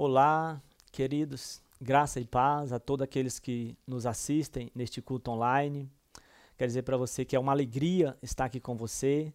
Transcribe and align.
Olá, 0.00 0.62
queridos, 0.92 1.60
graça 1.80 2.20
e 2.20 2.24
paz 2.24 2.72
a 2.72 2.78
todos 2.78 3.02
aqueles 3.02 3.40
que 3.40 3.76
nos 3.84 4.06
assistem 4.06 4.70
neste 4.72 5.02
culto 5.02 5.32
online. 5.32 5.90
Quero 6.56 6.68
dizer 6.68 6.82
para 6.82 6.96
você 6.96 7.24
que 7.24 7.34
é 7.34 7.40
uma 7.40 7.50
alegria 7.50 8.16
estar 8.22 8.44
aqui 8.44 8.60
com 8.60 8.76
você 8.76 9.34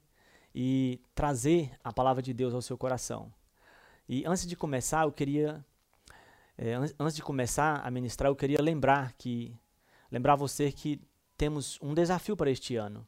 e 0.56 1.02
trazer 1.14 1.70
a 1.84 1.92
palavra 1.92 2.24
de 2.24 2.34
Deus 2.34 2.54
ao 2.54 2.62
seu 2.62 2.78
coração. 2.78 3.30
E 4.08 4.26
antes 4.26 4.48
de 4.48 4.56
começar, 4.56 5.04
eu 5.04 5.12
queria, 5.12 5.66
é, 6.58 6.76
antes 6.98 7.16
de 7.18 7.22
começar 7.22 7.86
a 7.86 7.92
ministrar, 7.92 8.32
eu 8.32 8.36
queria 8.36 8.62
lembrar 8.62 9.12
que, 9.18 9.54
lembrar 10.10 10.38
você 10.38 10.72
que 10.72 11.02
temos 11.36 11.78
um 11.82 11.94
desafio 11.94 12.38
para 12.38 12.50
este 12.50 12.78
ano. 12.78 13.06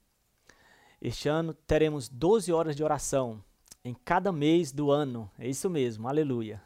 Este 1.02 1.30
ano 1.30 1.54
teremos 1.54 2.10
12 2.10 2.52
horas 2.52 2.76
de 2.76 2.84
oração 2.84 3.42
em 3.82 3.94
cada 3.94 4.30
mês 4.30 4.74
do 4.74 4.92
ano. 4.92 5.32
É 5.40 5.48
isso 5.48 5.70
mesmo, 5.70 6.10
aleluia. 6.10 6.65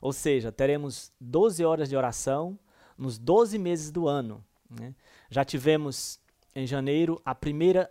Ou 0.00 0.12
seja, 0.12 0.52
teremos 0.52 1.12
12 1.20 1.64
horas 1.64 1.88
de 1.88 1.96
oração 1.96 2.58
nos 2.96 3.18
12 3.18 3.58
meses 3.58 3.90
do 3.90 4.08
ano. 4.08 4.44
Né? 4.70 4.94
Já 5.30 5.44
tivemos 5.44 6.20
em 6.54 6.66
janeiro 6.66 7.20
a 7.24 7.34
primeira, 7.34 7.90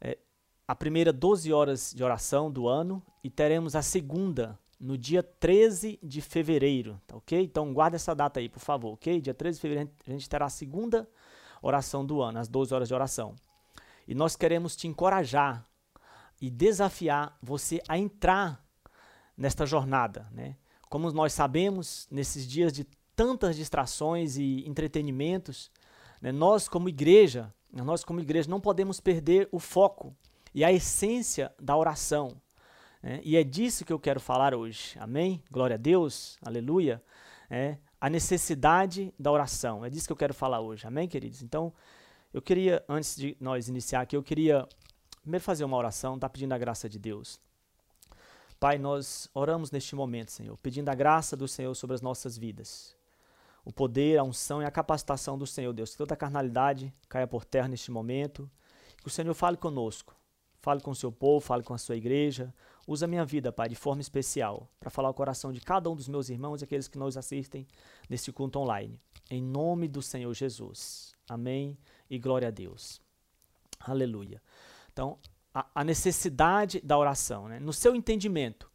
é, 0.00 0.18
a 0.66 0.74
primeira 0.74 1.12
12 1.12 1.52
horas 1.52 1.92
de 1.94 2.02
oração 2.02 2.50
do 2.50 2.68
ano 2.68 3.02
e 3.22 3.30
teremos 3.30 3.74
a 3.74 3.82
segunda 3.82 4.58
no 4.78 4.96
dia 4.96 5.22
13 5.22 5.98
de 6.02 6.22
fevereiro, 6.22 6.98
tá 7.06 7.16
ok? 7.16 7.38
Então 7.42 7.74
guarda 7.74 7.96
essa 7.96 8.14
data 8.14 8.40
aí, 8.40 8.48
por 8.48 8.60
favor, 8.60 8.94
ok? 8.94 9.20
Dia 9.20 9.34
13 9.34 9.58
de 9.58 9.60
fevereiro 9.60 9.90
a 10.06 10.10
gente 10.10 10.28
terá 10.28 10.46
a 10.46 10.50
segunda 10.50 11.06
oração 11.60 12.06
do 12.06 12.22
ano, 12.22 12.38
as 12.38 12.48
12 12.48 12.74
horas 12.74 12.88
de 12.88 12.94
oração. 12.94 13.36
E 14.08 14.14
nós 14.14 14.36
queremos 14.36 14.74
te 14.74 14.88
encorajar 14.88 15.66
e 16.40 16.48
desafiar 16.48 17.36
você 17.42 17.82
a 17.86 17.98
entrar 17.98 18.64
nesta 19.36 19.66
jornada, 19.66 20.26
né? 20.32 20.56
Como 20.90 21.10
nós 21.12 21.32
sabemos, 21.32 22.08
nesses 22.10 22.46
dias 22.46 22.72
de 22.72 22.84
tantas 23.14 23.54
distrações 23.54 24.36
e 24.36 24.68
entretenimentos, 24.68 25.70
né, 26.20 26.32
nós 26.32 26.68
como 26.68 26.88
igreja, 26.88 27.54
nós 27.72 28.02
como 28.02 28.20
igreja 28.20 28.50
não 28.50 28.60
podemos 28.60 28.98
perder 29.00 29.48
o 29.52 29.60
foco 29.60 30.14
e 30.52 30.64
a 30.64 30.72
essência 30.72 31.54
da 31.60 31.76
oração. 31.76 32.42
Né? 33.00 33.20
E 33.22 33.36
é 33.36 33.44
disso 33.44 33.84
que 33.84 33.92
eu 33.92 34.00
quero 34.00 34.18
falar 34.18 34.52
hoje. 34.52 34.96
Amém? 34.98 35.42
Glória 35.48 35.74
a 35.74 35.78
Deus, 35.78 36.36
aleluia. 36.44 37.00
É, 37.48 37.78
a 38.00 38.10
necessidade 38.10 39.14
da 39.16 39.30
oração. 39.30 39.84
É 39.84 39.90
disso 39.90 40.08
que 40.08 40.12
eu 40.12 40.16
quero 40.16 40.34
falar 40.34 40.60
hoje. 40.60 40.86
Amém, 40.88 41.06
queridos? 41.06 41.40
Então, 41.40 41.72
eu 42.34 42.42
queria, 42.42 42.84
antes 42.88 43.14
de 43.14 43.36
nós 43.40 43.68
iniciar 43.68 44.00
aqui, 44.00 44.16
eu 44.16 44.22
queria 44.24 44.66
primeiro 45.22 45.44
fazer 45.44 45.64
uma 45.64 45.76
oração, 45.76 46.18
tá 46.18 46.28
pedindo 46.28 46.52
a 46.52 46.58
graça 46.58 46.88
de 46.88 46.98
Deus. 46.98 47.40
Pai, 48.60 48.76
nós 48.76 49.26
oramos 49.32 49.70
neste 49.70 49.96
momento, 49.96 50.30
Senhor, 50.30 50.54
pedindo 50.58 50.90
a 50.90 50.94
graça 50.94 51.34
do 51.34 51.48
Senhor 51.48 51.74
sobre 51.74 51.94
as 51.94 52.02
nossas 52.02 52.36
vidas. 52.36 52.94
O 53.64 53.72
poder, 53.72 54.18
a 54.18 54.22
unção 54.22 54.60
e 54.60 54.66
a 54.66 54.70
capacitação 54.70 55.38
do 55.38 55.46
Senhor, 55.46 55.72
Deus. 55.72 55.92
Que 55.92 55.96
toda 55.96 56.12
a 56.12 56.16
carnalidade 56.16 56.92
caia 57.08 57.26
por 57.26 57.42
terra 57.42 57.68
neste 57.68 57.90
momento. 57.90 58.50
Que 58.98 59.06
o 59.06 59.10
Senhor 59.10 59.32
fale 59.32 59.56
conosco. 59.56 60.14
Fale 60.58 60.82
com 60.82 60.90
o 60.90 60.94
seu 60.94 61.10
povo, 61.10 61.40
fale 61.40 61.62
com 61.62 61.72
a 61.72 61.78
sua 61.78 61.96
igreja. 61.96 62.52
Usa 62.86 63.06
a 63.06 63.08
minha 63.08 63.24
vida, 63.24 63.50
Pai, 63.50 63.66
de 63.66 63.74
forma 63.74 64.02
especial, 64.02 64.68
para 64.78 64.90
falar 64.90 65.08
o 65.08 65.14
coração 65.14 65.54
de 65.54 65.60
cada 65.62 65.88
um 65.88 65.96
dos 65.96 66.06
meus 66.06 66.28
irmãos 66.28 66.60
e 66.60 66.64
aqueles 66.64 66.86
que 66.86 66.98
nos 66.98 67.16
assistem 67.16 67.66
neste 68.10 68.30
culto 68.30 68.58
online. 68.58 69.00
Em 69.30 69.42
nome 69.42 69.88
do 69.88 70.02
Senhor 70.02 70.34
Jesus. 70.34 71.14
Amém 71.26 71.78
e 72.10 72.18
glória 72.18 72.48
a 72.48 72.50
Deus. 72.50 73.00
Aleluia. 73.80 74.42
Então, 74.92 75.18
a, 75.54 75.66
a 75.74 75.84
necessidade 75.84 76.80
da 76.80 76.96
oração. 76.96 77.48
Né? 77.48 77.58
No 77.58 77.72
seu 77.72 77.94
entendimento, 77.94 78.70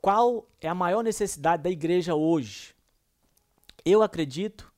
qual 0.00 0.48
é 0.60 0.68
a 0.68 0.74
maior 0.74 1.02
necessidade 1.02 1.62
da 1.62 1.70
igreja 1.70 2.14
hoje? 2.14 2.74
Eu 3.84 4.02
acredito 4.02 4.72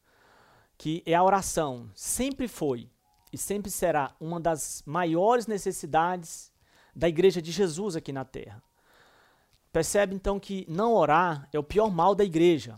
que 0.78 1.02
é 1.04 1.14
a 1.14 1.22
oração. 1.22 1.90
Sempre 1.94 2.48
foi 2.48 2.90
e 3.32 3.38
sempre 3.38 3.70
será 3.70 4.14
uma 4.18 4.40
das 4.40 4.82
maiores 4.86 5.46
necessidades 5.46 6.52
da 6.94 7.08
igreja 7.08 7.40
de 7.40 7.52
Jesus 7.52 7.96
aqui 7.96 8.12
na 8.12 8.24
terra. 8.24 8.62
Percebe 9.72 10.14
então 10.14 10.40
que 10.40 10.66
não 10.68 10.94
orar 10.94 11.48
é 11.52 11.58
o 11.58 11.62
pior 11.62 11.90
mal 11.90 12.14
da 12.14 12.24
igreja. 12.24 12.76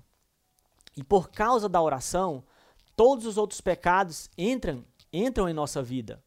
E 0.96 1.02
por 1.02 1.30
causa 1.30 1.68
da 1.68 1.80
oração, 1.80 2.44
todos 2.94 3.24
os 3.24 3.38
outros 3.38 3.60
pecados 3.60 4.28
entram 4.36 4.84
entram 5.12 5.48
em 5.48 5.52
nossa 5.52 5.82
vida, 5.82 6.22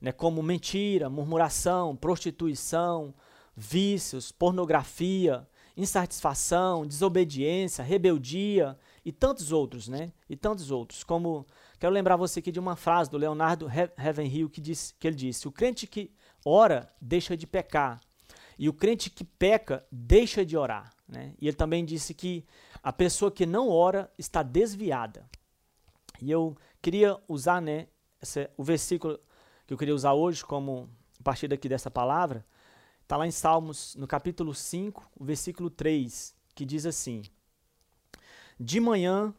né, 0.00 0.12
como 0.12 0.42
mentira, 0.42 1.10
murmuração, 1.10 1.94
prostituição, 1.94 3.14
vícios, 3.56 4.32
pornografia, 4.32 5.46
insatisfação, 5.76 6.86
desobediência, 6.86 7.84
rebeldia 7.84 8.78
e 9.04 9.12
tantos 9.12 9.52
outros, 9.52 9.88
né? 9.88 10.12
E 10.28 10.36
tantos 10.36 10.70
outros. 10.70 11.04
Como 11.04 11.46
quero 11.78 11.92
lembrar 11.92 12.16
você 12.16 12.40
aqui 12.40 12.52
de 12.52 12.60
uma 12.60 12.76
frase 12.76 13.10
do 13.10 13.18
Leonardo 13.18 13.66
Ravenhill 13.96 14.50
que 14.50 14.60
diz 14.60 14.94
que 14.98 15.06
ele 15.06 15.16
disse: 15.16 15.48
"O 15.48 15.52
crente 15.52 15.86
que 15.86 16.10
ora 16.44 16.90
deixa 17.00 17.36
de 17.36 17.46
pecar, 17.46 18.00
e 18.58 18.68
o 18.68 18.72
crente 18.72 19.10
que 19.10 19.24
peca 19.24 19.84
deixa 19.90 20.44
de 20.44 20.56
orar", 20.56 20.92
né? 21.08 21.34
E 21.40 21.48
ele 21.48 21.56
também 21.56 21.84
disse 21.84 22.14
que 22.14 22.44
a 22.82 22.92
pessoa 22.92 23.30
que 23.30 23.46
não 23.46 23.68
ora 23.68 24.10
está 24.18 24.42
desviada. 24.42 25.28
E 26.20 26.30
eu 26.30 26.56
queria 26.82 27.18
usar, 27.26 27.62
né, 27.62 27.88
esse, 28.20 28.50
o 28.56 28.62
versículo 28.62 29.18
que 29.70 29.74
eu 29.74 29.78
queria 29.78 29.94
usar 29.94 30.14
hoje 30.14 30.44
como 30.44 30.90
a 31.20 31.22
partir 31.22 31.46
daqui 31.46 31.68
dessa 31.68 31.88
palavra, 31.88 32.44
está 33.02 33.16
lá 33.16 33.24
em 33.24 33.30
Salmos, 33.30 33.94
no 33.94 34.04
capítulo 34.04 34.52
5, 34.52 35.08
o 35.16 35.24
versículo 35.24 35.70
3, 35.70 36.34
que 36.56 36.64
diz 36.64 36.84
assim: 36.84 37.22
De 38.58 38.80
manhã 38.80 39.32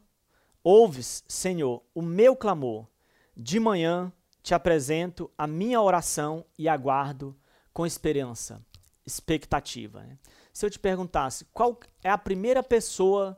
ouves, 0.64 1.26
Senhor, 1.28 1.84
o 1.94 2.02
meu 2.02 2.34
clamor, 2.34 2.88
de 3.36 3.60
manhã 3.60 4.10
te 4.42 4.54
apresento 4.54 5.30
a 5.38 5.46
minha 5.46 5.82
oração 5.82 6.46
e 6.58 6.70
aguardo 6.70 7.38
com 7.74 7.86
esperança, 7.86 8.66
expectativa. 9.06 10.02
Né? 10.02 10.18
Se 10.54 10.66
eu 10.66 10.70
te 10.70 10.80
perguntasse 10.80 11.44
qual 11.52 11.78
é 12.02 12.10
a 12.10 12.18
primeira 12.18 12.64
pessoa 12.64 13.38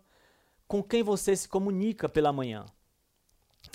com 0.68 0.84
quem 0.84 1.02
você 1.02 1.36
se 1.36 1.50
comunica 1.50 2.08
pela 2.08 2.32
manhã, 2.32 2.68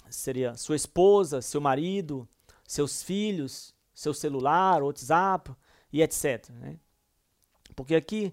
seria 0.08 0.56
sua 0.56 0.76
esposa, 0.76 1.42
seu 1.42 1.60
marido, 1.60 2.28
seus 2.68 3.02
filhos, 3.02 3.74
seu 3.94 4.12
celular, 4.12 4.82
WhatsApp 4.82 5.50
e 5.90 6.02
etc. 6.02 6.50
Né? 6.50 6.78
Porque 7.74 7.94
aqui 7.94 8.32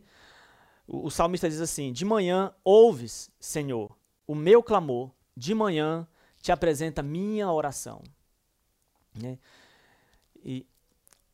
o, 0.85 1.07
o 1.07 1.09
salmista 1.09 1.49
diz 1.49 1.61
assim: 1.61 1.93
De 1.93 2.03
manhã 2.03 2.53
ouves, 2.63 3.31
Senhor, 3.39 3.97
o 4.27 4.35
meu 4.35 4.61
clamor, 4.61 5.09
de 5.35 5.55
manhã 5.55 6.05
te 6.41 6.51
apresenta 6.51 7.01
minha 7.01 7.49
oração. 7.49 8.03
Né? 9.15 9.39
E 10.43 10.67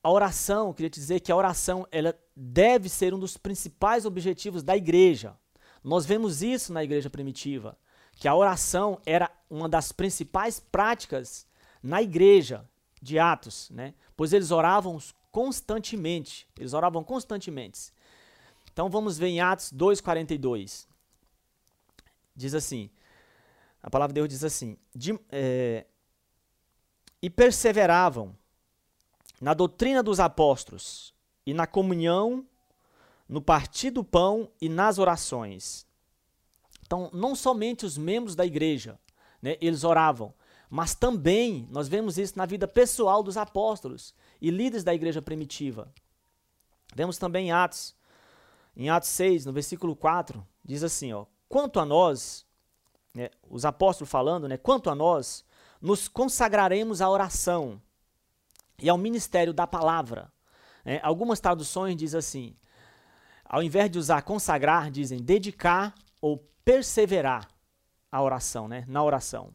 a 0.04 0.10
oração, 0.10 0.68
eu 0.68 0.74
queria 0.74 0.90
te 0.90 1.00
dizer 1.00 1.20
que 1.20 1.32
a 1.32 1.36
oração 1.36 1.88
ela 1.92 2.18
deve 2.36 2.88
ser 2.88 3.14
um 3.14 3.20
dos 3.20 3.36
principais 3.36 4.06
objetivos 4.06 4.62
da 4.64 4.78
igreja. 4.78 5.36
Nós 5.84 6.06
vemos 6.06 6.44
isso 6.44 6.72
na 6.72 6.84
igreja 6.84 7.10
primitiva 7.10 7.78
que 8.16 8.28
a 8.28 8.36
oração 8.36 9.02
era 9.04 9.32
uma 9.50 9.68
das 9.68 9.92
principais 9.92 10.60
práticas 10.60 11.48
na 11.82 12.04
igreja 12.04 12.70
de 13.02 13.18
Atos, 13.18 13.70
né? 13.72 13.94
Pois 14.16 14.34
eles 14.34 14.52
oravam 14.52 15.00
constantemente, 15.32 16.48
eles 16.58 16.74
oravam 16.74 17.04
constantemente. 17.04 17.92
Então 18.72 18.90
vamos 18.90 19.18
ver 19.18 19.28
em 19.28 19.42
Atos 19.42 19.72
2:42. 19.74 20.88
Diz 22.36 22.54
assim: 22.54 22.90
a 23.82 23.90
palavra 23.90 24.14
de 24.14 24.20
Deus 24.20 24.30
diz 24.30 24.44
assim: 24.44 24.78
de, 24.96 25.20
é, 25.30 25.86
e 27.22 27.30
perseveravam 27.30 28.36
na 29.40 29.54
doutrina 29.54 30.04
dos 30.04 30.20
apóstolos 30.20 31.14
e 31.46 31.54
na 31.54 31.66
comunhão, 31.66 32.46
no 33.28 33.42
partir 33.42 33.90
do 33.90 34.04
pão 34.04 34.52
e 34.62 34.70
nas 34.70 35.00
orações. 35.00 35.88
Então, 36.86 37.10
não 37.14 37.36
somente 37.36 37.86
os 37.86 37.98
membros 37.98 38.36
da 38.36 38.46
igreja, 38.46 39.00
né, 39.42 39.58
eles 39.62 39.84
oravam, 39.84 40.34
mas 40.72 40.96
também 40.96 41.68
nós 41.70 41.90
vemos 41.90 42.18
isso 42.18 42.38
na 42.38 42.46
vida 42.46 42.66
pessoal 42.66 43.22
dos 43.22 43.36
apóstolos 43.36 44.16
e 44.42 44.50
líderes 44.50 44.86
da 44.86 44.94
igreja 44.94 45.22
primitiva. 45.22 45.94
Vemos 46.96 47.18
também 47.18 47.48
em 47.50 47.52
Atos, 47.52 47.94
em 48.74 48.90
Atos 48.90 49.10
6, 49.10 49.46
no 49.46 49.52
versículo 49.52 49.94
4, 49.98 50.48
diz 50.64 50.82
assim, 50.82 51.12
ó, 51.12 51.26
quanto 51.50 51.78
a 51.78 51.84
nós, 51.84 52.46
né, 53.14 53.30
os 53.50 53.66
apóstolos 53.66 54.10
falando, 54.10 54.48
né, 54.48 54.56
quanto 54.56 54.90
a 54.90 54.96
nós, 54.96 55.44
nos 55.82 56.08
consagraremos 56.08 57.02
à 57.02 57.10
oração 57.10 57.82
e 58.80 58.88
ao 58.88 58.98
ministério 58.98 59.54
da 59.54 59.68
palavra. 59.68 60.32
Né, 60.86 61.02
algumas 61.04 61.42
traduções 61.42 61.98
dizem 61.98 62.18
assim, 62.18 62.56
ao 63.44 63.62
invés 63.62 63.92
de 63.92 64.00
usar 64.00 64.22
consagrar, 64.22 64.90
dizem 64.90 65.22
dedicar 65.22 65.94
ou 66.22 66.38
perseverar 66.64 67.50
a 68.10 68.22
oração, 68.22 68.70
né? 68.70 68.86
na 68.88 69.04
oração. 69.04 69.54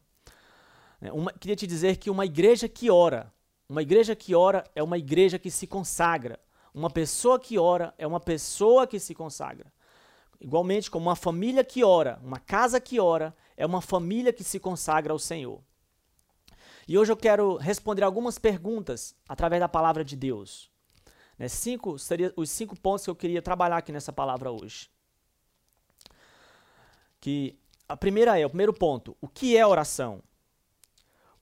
É, 1.01 1.11
uma, 1.11 1.31
queria 1.31 1.55
te 1.55 1.67
dizer 1.67 1.97
que 1.97 2.09
uma 2.09 2.25
igreja 2.25 2.67
que 2.67 2.89
ora, 2.89 3.31
uma 3.69 3.81
igreja 3.81 4.15
que 4.15 4.33
ora 4.33 4.63
é 4.73 4.81
uma 4.81 4.97
igreja 4.97 5.37
que 5.37 5.51
se 5.51 5.67
consagra. 5.67 6.39
Uma 6.73 6.89
pessoa 6.89 7.39
que 7.39 7.57
ora 7.57 7.93
é 7.97 8.05
uma 8.05 8.19
pessoa 8.19 8.85
que 8.87 8.99
se 8.99 9.13
consagra. 9.15 9.71
igualmente 10.39 10.91
como 10.91 11.07
uma 11.07 11.15
família 11.15 11.63
que 11.63 11.83
ora, 11.83 12.19
uma 12.23 12.39
casa 12.39 12.79
que 12.79 12.99
ora, 12.99 13.35
é 13.55 13.65
uma 13.65 13.81
família 13.81 14.31
que 14.31 14.43
se 14.43 14.59
consagra 14.59 15.11
ao 15.11 15.17
Senhor. 15.17 15.63
E 16.87 16.97
hoje 16.97 17.11
eu 17.11 17.17
quero 17.17 17.57
responder 17.57 18.03
algumas 18.03 18.37
perguntas 18.37 19.15
através 19.27 19.59
da 19.59 19.67
palavra 19.67 20.05
de 20.05 20.15
Deus. 20.15 20.71
Né, 21.37 21.47
cinco 21.47 21.97
seriam 21.99 22.31
os 22.35 22.49
cinco 22.49 22.79
pontos 22.79 23.03
que 23.03 23.09
eu 23.09 23.15
queria 23.15 23.41
trabalhar 23.41 23.77
aqui 23.77 23.91
nessa 23.91 24.13
palavra 24.13 24.51
hoje. 24.51 24.89
Que 27.19 27.59
a 27.89 27.97
primeira 27.97 28.39
é, 28.39 28.45
o 28.45 28.49
primeiro 28.49 28.73
ponto, 28.73 29.17
o 29.19 29.27
que 29.27 29.57
é 29.57 29.65
oração? 29.65 30.21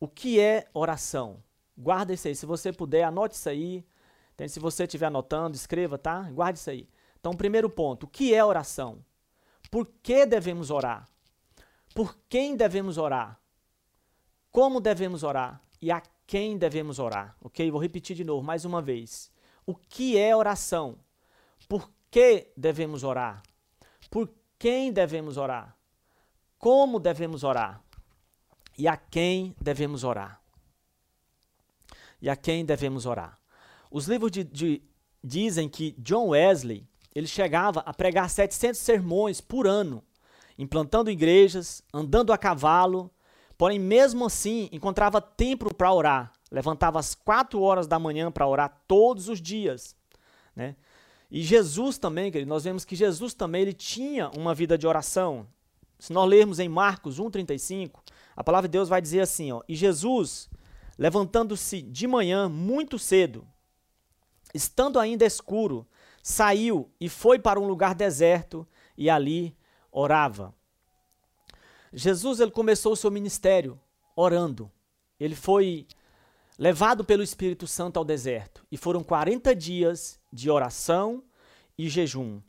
O 0.06 0.08
que 0.08 0.40
é 0.40 0.68
oração? 0.72 1.44
Guarda 1.76 2.14
isso 2.14 2.28
aí. 2.28 2.36
Se 2.36 2.46
você 2.46 2.72
puder, 2.72 3.04
anote 3.06 3.34
isso 3.34 3.50
aí. 3.50 3.84
Se 4.48 4.60
você 4.60 4.84
estiver 4.84 5.08
anotando, 5.08 5.56
escreva, 5.56 5.98
tá? 5.98 6.30
Guarde 6.30 6.60
isso 6.60 6.70
aí. 6.70 6.88
Então, 7.20 7.34
primeiro 7.34 7.68
ponto, 7.72 8.04
o 8.04 8.08
que 8.08 8.36
é 8.36 8.46
oração? 8.46 9.04
Por 9.72 9.88
que 10.04 10.28
devemos 10.28 10.70
orar? 10.70 11.10
Por 11.96 12.16
quem 12.30 12.56
devemos 12.56 13.00
orar? 13.00 13.42
Como 14.52 14.80
devemos 14.80 15.24
orar? 15.24 15.60
E 15.82 15.92
a 15.92 16.04
quem 16.28 16.56
devemos 16.56 17.00
orar? 17.00 17.36
Ok? 17.42 17.72
Vou 17.72 17.82
repetir 17.82 18.16
de 18.16 18.24
novo, 18.24 18.46
mais 18.46 18.64
uma 18.64 18.84
vez. 18.84 19.32
O 19.66 19.74
que 19.74 20.20
é 20.20 20.36
oração? 20.36 21.00
Por 21.68 21.92
que 22.12 22.52
devemos 22.56 23.04
orar? 23.04 23.42
Por 24.12 24.32
quem 24.60 24.94
devemos 24.94 25.36
orar? 25.36 25.76
Como 26.60 27.00
devemos 27.00 27.44
orar? 27.44 27.84
E 28.78 28.88
a 28.88 28.98
quem 28.98 29.56
devemos 29.60 30.04
orar? 30.04 30.42
E 32.22 32.30
a 32.30 32.36
quem 32.36 32.66
devemos 32.66 33.06
orar? 33.06 33.40
Os 33.90 34.08
livros 34.08 34.32
de, 34.32 34.44
de, 34.44 34.82
dizem 35.24 35.70
que 35.70 35.96
John 35.98 36.30
Wesley 36.30 36.86
ele 37.14 37.28
chegava 37.28 37.80
a 37.82 37.94
pregar 37.94 38.30
700 38.30 38.80
sermões 38.80 39.40
por 39.40 39.66
ano, 39.66 40.04
implantando 40.58 41.10
igrejas, 41.10 41.82
andando 41.94 42.34
a 42.34 42.38
cavalo, 42.38 43.10
porém 43.58 43.80
mesmo 43.80 44.26
assim 44.26 44.68
encontrava 44.72 45.22
tempo 45.22 45.74
para 45.74 45.94
orar. 45.94 46.34
Levantava 46.52 47.00
às 47.00 47.16
4 47.16 47.62
horas 47.62 47.88
da 47.88 47.98
manhã 47.98 48.32
para 48.32 48.48
orar 48.48 48.82
todos 48.88 49.30
os 49.30 49.42
dias, 49.42 49.96
né? 50.56 50.76
E 51.32 51.42
Jesus 51.42 51.98
também, 51.98 52.32
querido, 52.32 52.48
nós 52.50 52.64
vemos 52.64 52.86
que 52.86 52.96
Jesus 52.96 53.34
também 53.34 53.64
ele 53.64 53.74
tinha 53.74 54.30
uma 54.38 54.54
vida 54.54 54.78
de 54.78 54.86
oração. 54.86 55.48
Se 55.98 56.14
nós 56.14 56.30
lermos 56.30 56.60
em 56.60 56.70
Marcos 56.70 57.20
1:35, 57.20 58.00
a 58.36 58.44
palavra 58.44 58.68
de 58.68 58.74
Deus 58.74 58.90
vai 58.90 59.02
dizer 59.02 59.22
assim, 59.22 59.52
ó: 59.52 59.62
"E 59.68 59.76
Jesus, 59.76 60.50
levantando-se 60.98 61.82
de 61.82 62.08
manhã 62.08 62.50
muito 62.50 63.00
cedo, 63.00 63.48
estando 64.54 65.00
ainda 65.00 65.26
escuro, 65.26 65.88
saiu 66.22 66.92
e 67.00 67.08
foi 67.08 67.40
para 67.40 67.60
um 67.60 67.68
lugar 67.68 67.96
deserto 67.96 68.68
e 68.98 69.10
ali 69.10 69.56
orava." 69.92 70.54
Jesus 71.94 72.40
ele 72.40 72.52
começou 72.52 72.92
o 72.92 72.98
seu 72.98 73.10
ministério 73.10 73.80
orando. 74.16 74.70
Ele 75.18 75.36
foi 75.36 75.88
levado 76.58 77.04
pelo 77.04 77.24
Espírito 77.24 77.68
Santo 77.68 77.98
ao 77.98 78.06
deserto 78.06 78.66
e 78.72 78.78
foram 78.78 79.04
40 79.04 79.56
dias 79.56 80.20
de 80.32 80.50
oração 80.50 81.24
e 81.78 81.88
jejum. 81.88 82.42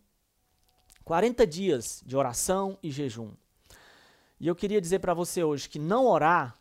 40 1.04 1.46
dias 1.46 2.02
de 2.04 2.16
oração 2.16 2.76
e 2.82 2.90
jejum. 2.90 3.32
E 4.38 4.46
eu 4.46 4.54
queria 4.54 4.80
dizer 4.80 4.98
para 4.98 5.14
você 5.14 5.42
hoje 5.42 5.68
que 5.68 5.78
não 5.78 6.06
orar 6.06 6.58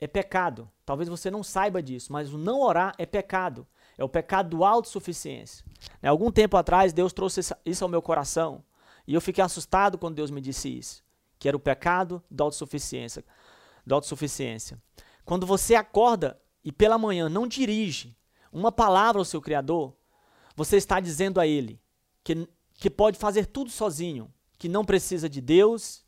é 0.00 0.06
pecado. 0.06 0.70
Talvez 0.84 1.08
você 1.08 1.30
não 1.30 1.42
saiba 1.42 1.82
disso, 1.82 2.12
mas 2.12 2.32
o 2.32 2.38
não 2.38 2.60
orar 2.60 2.94
é 2.98 3.06
pecado. 3.06 3.66
É 3.96 4.04
o 4.04 4.08
pecado 4.08 4.50
do 4.50 4.64
autossuficiência. 4.64 5.64
Né, 6.00 6.08
algum 6.08 6.30
tempo 6.30 6.56
atrás, 6.56 6.92
Deus 6.92 7.12
trouxe 7.12 7.40
isso 7.64 7.84
ao 7.84 7.90
meu 7.90 8.00
coração. 8.00 8.62
E 9.06 9.14
eu 9.14 9.20
fiquei 9.20 9.42
assustado 9.42 9.98
quando 9.98 10.14
Deus 10.14 10.30
me 10.30 10.40
disse 10.40 10.68
isso. 10.68 11.02
Que 11.38 11.48
era 11.48 11.56
o 11.56 11.60
pecado 11.60 12.22
da 12.30 12.44
autossuficiência. 12.44 13.24
Da 13.84 13.96
autossuficiência. 13.96 14.80
Quando 15.24 15.46
você 15.46 15.74
acorda 15.74 16.40
e 16.64 16.70
pela 16.70 16.98
manhã 16.98 17.28
não 17.28 17.46
dirige 17.46 18.16
uma 18.52 18.70
palavra 18.70 19.20
ao 19.20 19.24
seu 19.24 19.40
Criador, 19.40 19.96
você 20.54 20.76
está 20.76 21.00
dizendo 21.00 21.40
a 21.40 21.46
Ele 21.46 21.80
que 22.22 22.48
que 22.78 22.88
pode 22.88 23.18
fazer 23.18 23.46
tudo 23.46 23.70
sozinho, 23.70 24.32
que 24.56 24.68
não 24.68 24.84
precisa 24.84 25.28
de 25.28 25.40
Deus 25.40 26.02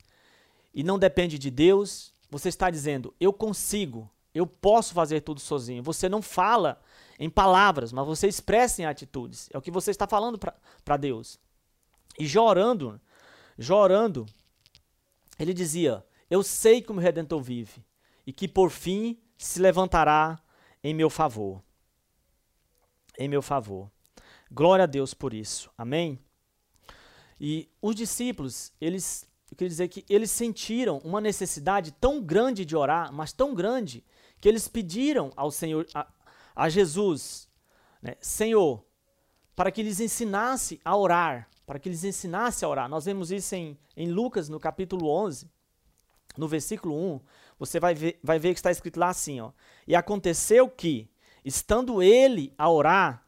e 0.73 0.83
não 0.83 0.97
depende 0.97 1.37
de 1.37 1.51
Deus, 1.51 2.13
você 2.29 2.49
está 2.49 2.69
dizendo: 2.69 3.13
eu 3.19 3.33
consigo, 3.33 4.09
eu 4.33 4.47
posso 4.47 4.93
fazer 4.93 5.21
tudo 5.21 5.39
sozinho. 5.39 5.83
Você 5.83 6.07
não 6.07 6.21
fala 6.21 6.81
em 7.19 7.29
palavras, 7.29 7.91
mas 7.91 8.05
você 8.05 8.27
expressa 8.27 8.81
em 8.81 8.85
atitudes. 8.85 9.49
É 9.53 9.57
o 9.57 9.61
que 9.61 9.71
você 9.71 9.91
está 9.91 10.07
falando 10.07 10.39
para 10.83 10.97
Deus. 10.97 11.39
E 12.17 12.25
Jó 12.25 12.47
orando, 12.47 12.99
Jó 13.57 13.81
orando, 13.81 14.25
ele 15.37 15.53
dizia: 15.53 16.05
Eu 16.29 16.43
sei 16.43 16.81
que 16.81 16.91
o 16.91 16.93
meu 16.93 17.03
redentor 17.03 17.41
vive 17.41 17.83
e 18.25 18.31
que 18.31 18.47
por 18.47 18.69
fim 18.69 19.19
se 19.37 19.59
levantará 19.59 20.41
em 20.83 20.93
meu 20.93 21.09
favor. 21.09 21.61
Em 23.17 23.27
meu 23.27 23.41
favor. 23.41 23.91
Glória 24.49 24.83
a 24.83 24.87
Deus 24.87 25.13
por 25.13 25.33
isso. 25.33 25.69
Amém? 25.77 26.19
E 27.39 27.69
os 27.81 27.95
discípulos, 27.95 28.71
eles, 28.79 29.25
eu 29.51 29.57
queria 29.57 29.69
dizer 29.69 29.87
que 29.89 30.05
eles 30.09 30.31
sentiram 30.31 30.99
uma 30.99 31.19
necessidade 31.19 31.91
tão 31.91 32.21
grande 32.21 32.63
de 32.63 32.75
orar, 32.75 33.11
mas 33.11 33.33
tão 33.33 33.53
grande, 33.53 34.03
que 34.39 34.47
eles 34.47 34.67
pediram 34.67 35.31
ao 35.35 35.51
Senhor, 35.51 35.85
a, 35.93 36.07
a 36.55 36.69
Jesus, 36.69 37.49
né, 38.01 38.15
Senhor, 38.21 38.83
para 39.53 39.69
que 39.69 39.83
lhes 39.83 39.99
ensinasse 39.99 40.79
a 40.85 40.95
orar, 40.95 41.49
para 41.65 41.77
que 41.77 41.89
lhes 41.89 42.05
ensinasse 42.05 42.63
a 42.63 42.69
orar. 42.69 42.89
Nós 42.89 43.05
vemos 43.05 43.29
isso 43.29 43.53
em, 43.53 43.77
em 43.95 44.09
Lucas, 44.09 44.47
no 44.47 44.59
capítulo 44.59 45.09
11, 45.09 45.49
no 46.37 46.47
versículo 46.47 46.95
1, 47.15 47.19
você 47.59 47.79
vai 47.79 47.93
ver, 47.93 48.19
vai 48.23 48.39
ver 48.39 48.53
que 48.53 48.59
está 48.59 48.71
escrito 48.71 48.99
lá 48.99 49.09
assim, 49.09 49.41
ó. 49.41 49.51
E 49.85 49.95
aconteceu 49.95 50.69
que, 50.69 51.11
estando 51.43 52.01
ele 52.01 52.53
a 52.57 52.69
orar, 52.69 53.27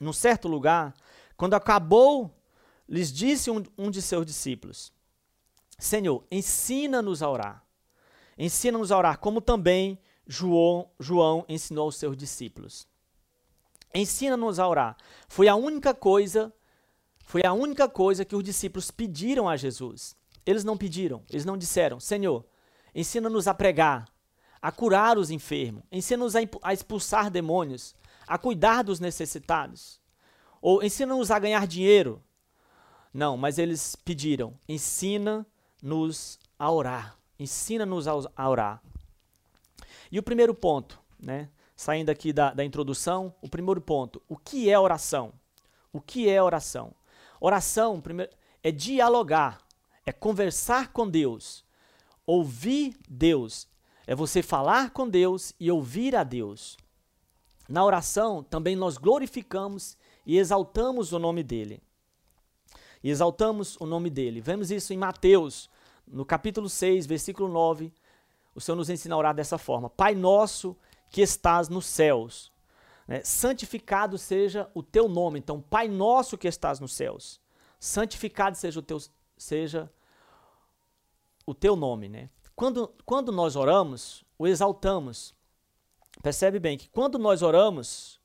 num 0.00 0.12
certo 0.12 0.48
lugar, 0.48 0.92
quando 1.36 1.54
acabou 1.54 2.36
lhes 2.88 3.12
disse 3.12 3.50
um, 3.50 3.62
um 3.78 3.90
de 3.90 4.02
seus 4.02 4.26
discípulos: 4.26 4.92
Senhor, 5.78 6.24
ensina-nos 6.30 7.22
a 7.22 7.30
orar. 7.30 7.64
Ensina-nos 8.38 8.90
a 8.90 8.98
orar, 8.98 9.18
como 9.18 9.40
também 9.40 9.98
João, 10.26 10.90
João 10.98 11.44
ensinou 11.48 11.84
aos 11.84 11.96
seus 11.96 12.16
discípulos. 12.16 12.86
Ensina-nos 13.94 14.58
a 14.58 14.66
orar. 14.66 14.96
Foi 15.28 15.48
a 15.48 15.54
única 15.54 15.92
coisa, 15.92 16.52
foi 17.24 17.42
a 17.44 17.52
única 17.52 17.88
coisa 17.88 18.24
que 18.24 18.34
os 18.34 18.42
discípulos 18.42 18.90
pediram 18.90 19.48
a 19.48 19.56
Jesus. 19.56 20.16
Eles 20.46 20.64
não 20.64 20.76
pediram, 20.76 21.22
eles 21.28 21.44
não 21.44 21.58
disseram: 21.58 22.00
Senhor, 22.00 22.44
ensina-nos 22.94 23.46
a 23.46 23.54
pregar, 23.54 24.08
a 24.60 24.72
curar 24.72 25.18
os 25.18 25.30
enfermos, 25.30 25.84
ensina-nos 25.92 26.34
a 26.62 26.72
expulsar 26.72 27.30
demônios, 27.30 27.94
a 28.26 28.38
cuidar 28.38 28.82
dos 28.82 28.98
necessitados, 28.98 30.00
ou 30.60 30.82
ensina-nos 30.82 31.30
a 31.30 31.38
ganhar 31.38 31.66
dinheiro, 31.66 32.22
não, 33.12 33.36
mas 33.36 33.58
eles 33.58 33.94
pediram: 33.94 34.58
ensina-nos 35.82 36.38
a 36.58 36.70
orar. 36.70 37.18
Ensina-nos 37.38 38.06
a 38.06 38.48
orar. 38.48 38.82
E 40.10 40.18
o 40.18 40.22
primeiro 40.22 40.54
ponto, 40.54 41.00
né? 41.18 41.50
Saindo 41.74 42.10
aqui 42.10 42.32
da, 42.32 42.54
da 42.54 42.64
introdução, 42.64 43.34
o 43.42 43.48
primeiro 43.48 43.80
ponto: 43.80 44.22
o 44.28 44.36
que 44.36 44.70
é 44.70 44.78
oração? 44.78 45.32
O 45.92 46.00
que 46.00 46.28
é 46.28 46.40
oração? 46.40 46.94
Oração, 47.40 48.00
primeiro, 48.00 48.32
é 48.62 48.70
dialogar, 48.70 49.58
é 50.06 50.12
conversar 50.12 50.92
com 50.92 51.08
Deus, 51.08 51.64
ouvir 52.24 52.96
Deus, 53.08 53.66
é 54.06 54.14
você 54.14 54.42
falar 54.42 54.90
com 54.90 55.08
Deus 55.08 55.52
e 55.58 55.70
ouvir 55.70 56.14
a 56.14 56.22
Deus. 56.22 56.76
Na 57.68 57.84
oração, 57.84 58.44
também 58.44 58.76
nós 58.76 58.96
glorificamos 58.96 59.96
e 60.24 60.38
exaltamos 60.38 61.12
o 61.12 61.18
nome 61.18 61.42
dele 61.42 61.82
e 63.02 63.10
exaltamos 63.10 63.76
o 63.80 63.86
nome 63.86 64.08
dele. 64.08 64.40
Vemos 64.40 64.70
isso 64.70 64.92
em 64.92 64.96
Mateus, 64.96 65.68
no 66.12 66.24
capítulo 66.26 66.68
6, 66.68 67.06
versículo 67.06 67.48
9. 67.48 67.92
O 68.54 68.60
Senhor 68.60 68.76
nos 68.76 68.90
ensina 68.90 69.14
a 69.14 69.18
orar 69.18 69.34
dessa 69.34 69.56
forma: 69.56 69.88
Pai 69.88 70.14
nosso 70.14 70.76
que 71.10 71.22
estás 71.22 71.68
nos 71.68 71.86
céus, 71.86 72.52
né? 73.08 73.22
santificado 73.24 74.18
seja 74.18 74.70
o 74.74 74.82
teu 74.82 75.08
nome. 75.08 75.38
Então, 75.38 75.60
Pai 75.60 75.88
nosso 75.88 76.36
que 76.36 76.46
estás 76.46 76.78
nos 76.78 76.92
céus, 76.92 77.40
santificado 77.80 78.56
seja 78.56 78.78
o 78.78 78.82
teu, 78.82 78.98
seja 79.36 79.90
o 81.46 81.54
teu 81.54 81.74
nome. 81.74 82.08
Né? 82.08 82.28
Quando, 82.54 82.94
quando 83.04 83.32
nós 83.32 83.56
oramos, 83.56 84.24
o 84.38 84.46
exaltamos. 84.46 85.34
Percebe 86.22 86.58
bem 86.58 86.76
que 86.76 86.88
quando 86.90 87.18
nós 87.18 87.42
oramos, 87.42 88.20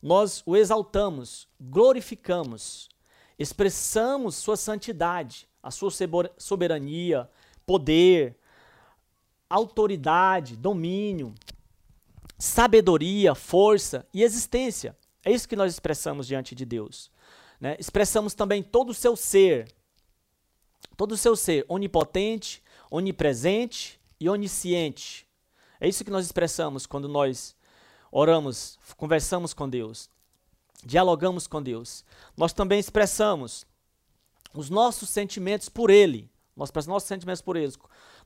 nós 0.00 0.42
o 0.46 0.56
exaltamos, 0.56 1.48
glorificamos, 1.60 2.88
expressamos 3.38 4.36
sua 4.36 4.56
santidade, 4.56 5.48
a 5.62 5.70
sua 5.70 5.90
soberania, 6.38 7.30
poder, 7.64 8.36
autoridade, 9.48 10.56
domínio, 10.56 11.34
sabedoria, 12.38 13.34
força 13.34 14.06
e 14.12 14.22
existência. 14.22 14.96
É 15.24 15.30
isso 15.30 15.48
que 15.48 15.54
nós 15.54 15.72
expressamos 15.72 16.26
diante 16.26 16.54
de 16.54 16.64
Deus. 16.64 17.10
Né? 17.60 17.76
Expressamos 17.78 18.34
também 18.34 18.62
todo 18.62 18.90
o 18.90 18.94
seu 18.94 19.14
ser. 19.14 19.72
todo 20.96 21.12
o 21.12 21.16
seu 21.16 21.36
ser 21.36 21.64
onipotente, 21.68 22.62
onipresente 22.90 24.00
e 24.18 24.28
onisciente. 24.28 25.26
É 25.80 25.88
isso 25.88 26.04
que 26.04 26.10
nós 26.10 26.26
expressamos 26.26 26.86
quando 26.86 27.08
nós 27.08 27.56
oramos, 28.10 28.78
conversamos 28.96 29.54
com 29.54 29.68
Deus, 29.68 30.08
dialogamos 30.84 31.46
com 31.46 31.62
Deus. 31.62 32.04
Nós 32.36 32.52
também 32.52 32.78
expressamos 32.78 33.66
os 34.54 34.70
nossos 34.70 35.08
sentimentos 35.08 35.68
por 35.68 35.90
Ele, 35.90 36.30
nós 36.56 36.70
nossos 36.86 37.08
sentimentos 37.08 37.42
por 37.42 37.56
Ele, 37.56 37.72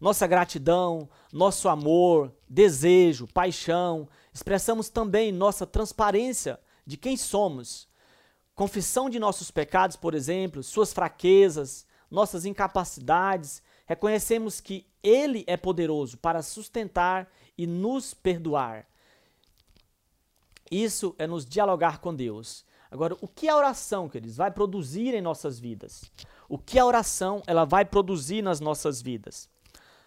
nossa 0.00 0.26
gratidão, 0.26 1.08
nosso 1.32 1.68
amor, 1.68 2.32
desejo, 2.48 3.26
paixão. 3.28 4.08
Expressamos 4.32 4.88
também 4.88 5.32
nossa 5.32 5.66
transparência 5.66 6.60
de 6.84 6.96
quem 6.96 7.16
somos. 7.16 7.88
Confissão 8.54 9.08
de 9.08 9.18
nossos 9.18 9.50
pecados, 9.50 9.96
por 9.96 10.14
exemplo, 10.14 10.62
suas 10.62 10.92
fraquezas, 10.92 11.86
nossas 12.10 12.44
incapacidades. 12.44 13.62
Reconhecemos 13.86 14.60
que 14.60 14.86
Ele 15.02 15.44
é 15.46 15.56
poderoso 15.56 16.18
para 16.18 16.42
sustentar 16.42 17.30
e 17.56 17.66
nos 17.66 18.12
perdoar. 18.12 18.86
Isso 20.70 21.14
é 21.18 21.26
nos 21.26 21.46
dialogar 21.46 21.98
com 22.00 22.14
Deus. 22.14 22.65
Agora, 22.90 23.16
o 23.20 23.28
que 23.28 23.48
a 23.48 23.56
oração, 23.56 24.08
queridos, 24.08 24.36
vai 24.36 24.50
produzir 24.50 25.14
em 25.14 25.20
nossas 25.20 25.58
vidas? 25.58 26.10
O 26.48 26.58
que 26.58 26.78
a 26.78 26.86
oração 26.86 27.42
ela 27.46 27.64
vai 27.64 27.84
produzir 27.84 28.42
nas 28.42 28.60
nossas 28.60 29.02
vidas? 29.02 29.48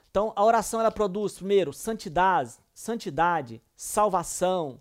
Então, 0.09 0.33
a 0.35 0.43
oração 0.43 0.79
ela 0.79 0.91
produz 0.91 1.33
primeiro 1.33 1.71
santidade, 1.71 2.53
santidade, 2.73 3.61
salvação, 3.75 4.79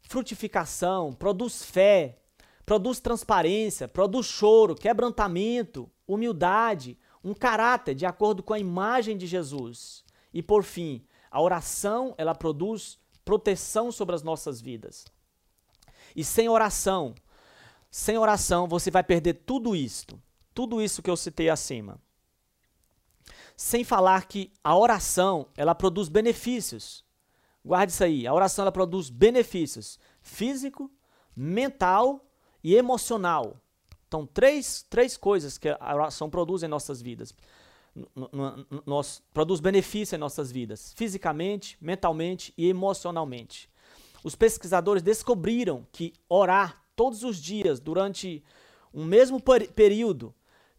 frutificação, 0.00 1.12
produz 1.12 1.62
fé, 1.62 2.18
produz 2.64 2.98
transparência, 2.98 3.86
produz 3.86 4.26
choro, 4.26 4.74
quebrantamento, 4.74 5.88
humildade, 6.06 6.98
um 7.22 7.34
caráter 7.34 7.94
de 7.94 8.06
acordo 8.06 8.42
com 8.42 8.54
a 8.54 8.58
imagem 8.58 9.16
de 9.16 9.26
Jesus. 9.26 10.04
E 10.32 10.42
por 10.42 10.64
fim, 10.64 11.04
a 11.30 11.40
oração 11.40 12.14
ela 12.16 12.34
produz 12.34 12.98
proteção 13.24 13.92
sobre 13.92 14.14
as 14.14 14.22
nossas 14.22 14.60
vidas. 14.60 15.04
E 16.14 16.24
sem 16.24 16.48
oração, 16.48 17.14
sem 17.90 18.18
oração 18.18 18.68
você 18.68 18.90
vai 18.90 19.02
perder 19.02 19.34
tudo 19.46 19.74
isto, 19.74 20.20
tudo 20.54 20.82
isso 20.82 21.02
que 21.02 21.10
eu 21.10 21.16
citei 21.16 21.48
acima. 21.48 22.00
Sem 23.56 23.82
falar 23.82 24.26
que 24.26 24.52
a 24.62 24.76
oração, 24.76 25.48
ela 25.56 25.74
produz 25.74 26.08
benefícios. 26.08 27.04
Guarde 27.64 27.92
isso 27.92 28.04
aí, 28.04 28.26
a 28.26 28.32
oração 28.32 28.62
ela 28.62 28.72
produz 28.72 29.10
benefícios 29.10 29.98
físico, 30.20 30.90
mental 31.34 32.24
e 32.62 32.74
emocional. 32.74 33.60
Então, 34.06 34.26
três, 34.26 34.84
três 34.88 35.16
coisas 35.16 35.58
que 35.58 35.68
a 35.68 35.94
oração 35.94 36.30
produz 36.30 36.62
em 36.62 36.68
nossas 36.68 37.02
vidas. 37.02 37.34
Produz 39.32 39.60
benefício 39.60 40.14
em 40.16 40.18
nossas 40.18 40.50
vidas, 40.52 40.92
fisicamente, 40.94 41.76
mentalmente 41.80 42.54
e 42.56 42.68
emocionalmente. 42.68 43.68
Os 44.22 44.34
pesquisadores 44.34 45.02
descobriram 45.02 45.86
que 45.92 46.12
orar 46.28 46.82
todos 46.96 47.22
os 47.22 47.40
dias 47.40 47.78
durante 47.78 48.42
um 48.92 49.04
mesmo 49.04 49.40
período, 49.74 50.34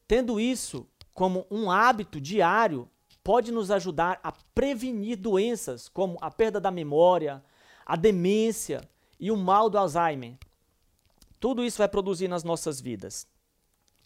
tendo 0.07 0.39
isso 0.39 0.87
como 1.13 1.45
um 1.49 1.71
hábito 1.71 2.19
diário, 2.19 2.89
pode 3.23 3.51
nos 3.51 3.71
ajudar 3.71 4.19
a 4.23 4.31
prevenir 4.31 5.17
doenças 5.17 5.87
como 5.87 6.17
a 6.21 6.31
perda 6.31 6.59
da 6.59 6.71
memória, 6.71 7.43
a 7.85 7.95
demência 7.95 8.81
e 9.19 9.31
o 9.31 9.37
mal 9.37 9.69
do 9.69 9.77
Alzheimer. 9.77 10.37
Tudo 11.39 11.63
isso 11.63 11.77
vai 11.77 11.87
produzir 11.87 12.27
nas 12.27 12.43
nossas 12.43 12.81
vidas. 12.81 13.27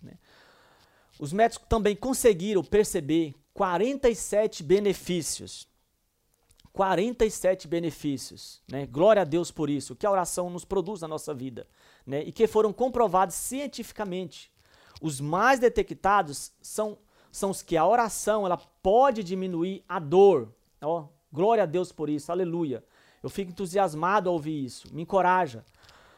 Né? 0.01 0.13
Os 1.19 1.31
médicos 1.31 1.67
também 1.67 1.95
conseguiram 1.95 2.63
perceber 2.63 3.33
47 3.53 4.63
benefícios. 4.63 5.67
47 6.73 7.67
benefícios. 7.67 8.61
Né? 8.67 8.87
Glória 8.87 9.21
a 9.21 9.25
Deus 9.25 9.51
por 9.51 9.69
isso, 9.69 9.95
que 9.95 10.05
a 10.05 10.11
oração 10.11 10.49
nos 10.49 10.65
produz 10.65 11.01
na 11.01 11.07
nossa 11.07 11.33
vida. 11.33 11.67
Né? 12.05 12.23
E 12.23 12.31
que 12.31 12.47
foram 12.47 12.73
comprovados 12.73 13.35
cientificamente. 13.35 14.51
Os 14.99 15.21
mais 15.21 15.59
detectados 15.59 16.51
são, 16.61 16.97
são 17.31 17.51
os 17.51 17.61
que 17.61 17.77
a 17.77 17.85
oração 17.85 18.45
ela 18.45 18.57
pode 18.81 19.23
diminuir 19.23 19.83
a 19.87 19.99
dor. 19.99 20.51
Ó, 20.81 21.05
glória 21.31 21.63
a 21.63 21.67
Deus 21.67 21.91
por 21.91 22.09
isso, 22.09 22.31
aleluia. 22.31 22.83
Eu 23.21 23.29
fico 23.29 23.51
entusiasmado 23.51 24.27
ao 24.27 24.33
ouvir 24.33 24.65
isso, 24.65 24.93
me 24.93 25.03
encoraja 25.03 25.63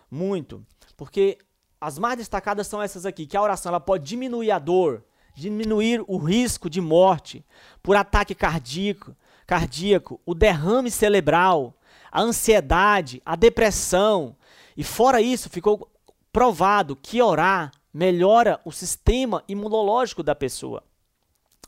muito. 0.09 0.65
Porque 0.95 1.37
as 1.79 1.99
mais 1.99 2.17
destacadas 2.17 2.67
são 2.67 2.81
essas 2.81 3.05
aqui, 3.05 3.27
que 3.27 3.35
a 3.35 3.41
oração 3.41 3.69
ela 3.69 3.79
pode 3.79 4.05
diminuir 4.05 4.51
a 4.51 4.59
dor, 4.59 5.03
diminuir 5.35 6.03
o 6.07 6.17
risco 6.17 6.69
de 6.69 6.79
morte 6.79 7.45
por 7.83 7.95
ataque 7.95 8.33
cardíaco, 8.33 9.15
cardíaco, 9.45 10.19
o 10.25 10.33
derrame 10.33 10.89
cerebral, 10.89 11.73
a 12.11 12.21
ansiedade, 12.21 13.21
a 13.25 13.35
depressão. 13.35 14.35
E 14.75 14.83
fora 14.83 15.21
isso, 15.21 15.49
ficou 15.49 15.91
provado 16.31 16.95
que 16.95 17.21
orar 17.21 17.71
melhora 17.93 18.59
o 18.65 18.71
sistema 18.71 19.43
imunológico 19.47 20.21
da 20.21 20.35
pessoa. 20.35 20.83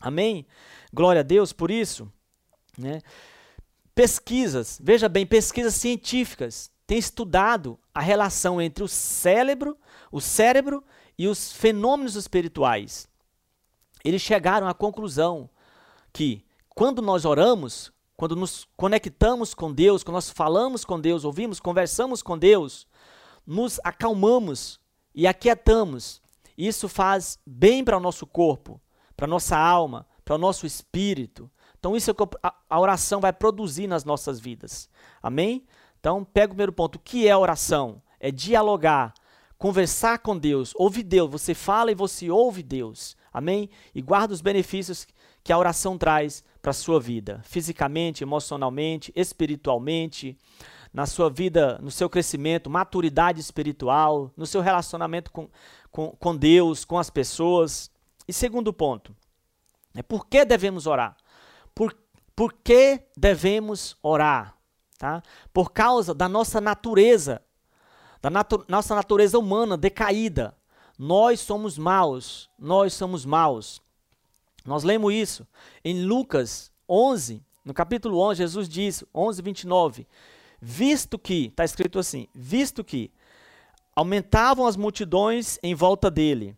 Amém? 0.00 0.46
Glória 0.92 1.20
a 1.20 1.24
Deus 1.24 1.52
por 1.52 1.70
isso. 1.70 2.10
Né? 2.76 3.00
Pesquisas, 3.94 4.78
veja 4.82 5.08
bem, 5.08 5.26
pesquisas 5.26 5.74
científicas 5.74 6.70
tem 6.86 6.98
estudado 6.98 7.78
a 7.94 8.00
relação 8.00 8.60
entre 8.60 8.82
o 8.82 8.88
cérebro, 8.88 9.76
o 10.10 10.20
cérebro 10.20 10.84
e 11.18 11.26
os 11.28 11.52
fenômenos 11.52 12.14
espirituais. 12.14 13.08
Eles 14.04 14.22
chegaram 14.22 14.68
à 14.68 14.72
conclusão 14.72 15.50
que 16.12 16.44
quando 16.78 17.02
nós 17.02 17.24
oramos, 17.24 17.92
quando 18.16 18.36
nos 18.36 18.64
conectamos 18.76 19.52
com 19.52 19.72
Deus, 19.72 20.04
quando 20.04 20.14
nós 20.14 20.30
falamos 20.30 20.84
com 20.84 21.00
Deus, 21.00 21.24
ouvimos, 21.24 21.58
conversamos 21.58 22.22
com 22.22 22.38
Deus, 22.38 22.86
nos 23.44 23.80
acalmamos 23.82 24.78
e 25.12 25.26
aquietamos. 25.26 26.22
Isso 26.56 26.88
faz 26.88 27.36
bem 27.44 27.82
para 27.82 27.96
o 27.96 28.00
nosso 28.00 28.24
corpo, 28.28 28.80
para 29.16 29.26
a 29.26 29.28
nossa 29.28 29.58
alma, 29.58 30.06
para 30.24 30.36
o 30.36 30.38
nosso 30.38 30.66
espírito. 30.66 31.50
Então, 31.80 31.96
isso 31.96 32.10
é 32.10 32.12
o 32.12 32.14
que 32.14 32.38
a 32.70 32.78
oração 32.78 33.20
vai 33.20 33.32
produzir 33.32 33.88
nas 33.88 34.04
nossas 34.04 34.38
vidas. 34.38 34.88
Amém? 35.20 35.66
Então, 35.98 36.24
pega 36.24 36.52
o 36.52 36.54
primeiro 36.54 36.72
ponto. 36.72 36.94
O 36.94 37.00
que 37.00 37.26
é 37.26 37.36
oração? 37.36 38.00
É 38.20 38.30
dialogar, 38.30 39.14
conversar 39.58 40.20
com 40.20 40.38
Deus, 40.38 40.72
ouvir 40.76 41.02
Deus. 41.02 41.28
Você 41.28 41.54
fala 41.54 41.90
e 41.90 41.96
você 41.96 42.30
ouve 42.30 42.62
Deus. 42.62 43.16
Amém? 43.32 43.68
E 43.92 44.00
guarda 44.00 44.32
os 44.32 44.40
benefícios 44.40 45.08
que 45.42 45.52
a 45.52 45.58
oração 45.58 45.98
traz 45.98 46.44
para 46.60 46.70
a 46.70 46.74
sua 46.74 47.00
vida, 47.00 47.40
fisicamente, 47.44 48.22
emocionalmente, 48.22 49.12
espiritualmente, 49.14 50.36
na 50.92 51.06
sua 51.06 51.30
vida, 51.30 51.78
no 51.82 51.90
seu 51.90 52.08
crescimento, 52.08 52.70
maturidade 52.70 53.40
espiritual, 53.40 54.32
no 54.36 54.46
seu 54.46 54.60
relacionamento 54.60 55.30
com, 55.30 55.48
com, 55.90 56.10
com 56.12 56.36
Deus, 56.36 56.84
com 56.84 56.98
as 56.98 57.10
pessoas. 57.10 57.90
E 58.26 58.32
segundo 58.32 58.72
ponto, 58.72 59.14
é 59.94 60.02
por 60.02 60.26
que 60.26 60.44
devemos 60.44 60.86
orar? 60.86 61.16
Por, 61.74 61.96
por 62.34 62.52
que 62.52 63.02
devemos 63.16 63.96
orar? 64.02 64.58
tá? 64.98 65.22
Por 65.52 65.72
causa 65.72 66.12
da 66.12 66.28
nossa 66.28 66.60
natureza, 66.60 67.40
da 68.20 68.28
natu 68.28 68.64
nossa 68.68 68.94
natureza 68.94 69.38
humana 69.38 69.76
decaída. 69.76 70.54
Nós 70.98 71.38
somos 71.38 71.78
maus, 71.78 72.50
nós 72.58 72.92
somos 72.92 73.24
maus. 73.24 73.80
Nós 74.68 74.84
lemos 74.84 75.12
isso 75.14 75.46
em 75.82 76.04
Lucas 76.04 76.70
11, 76.88 77.42
no 77.64 77.72
capítulo 77.72 78.20
11, 78.20 78.38
Jesus 78.38 78.68
diz, 78.68 79.02
11, 79.14 79.40
29, 79.40 80.06
visto 80.60 81.18
que, 81.18 81.46
está 81.46 81.64
escrito 81.64 81.98
assim, 81.98 82.28
visto 82.34 82.84
que 82.84 83.10
aumentavam 83.96 84.66
as 84.66 84.76
multidões 84.76 85.58
em 85.62 85.74
volta 85.74 86.10
dele, 86.10 86.54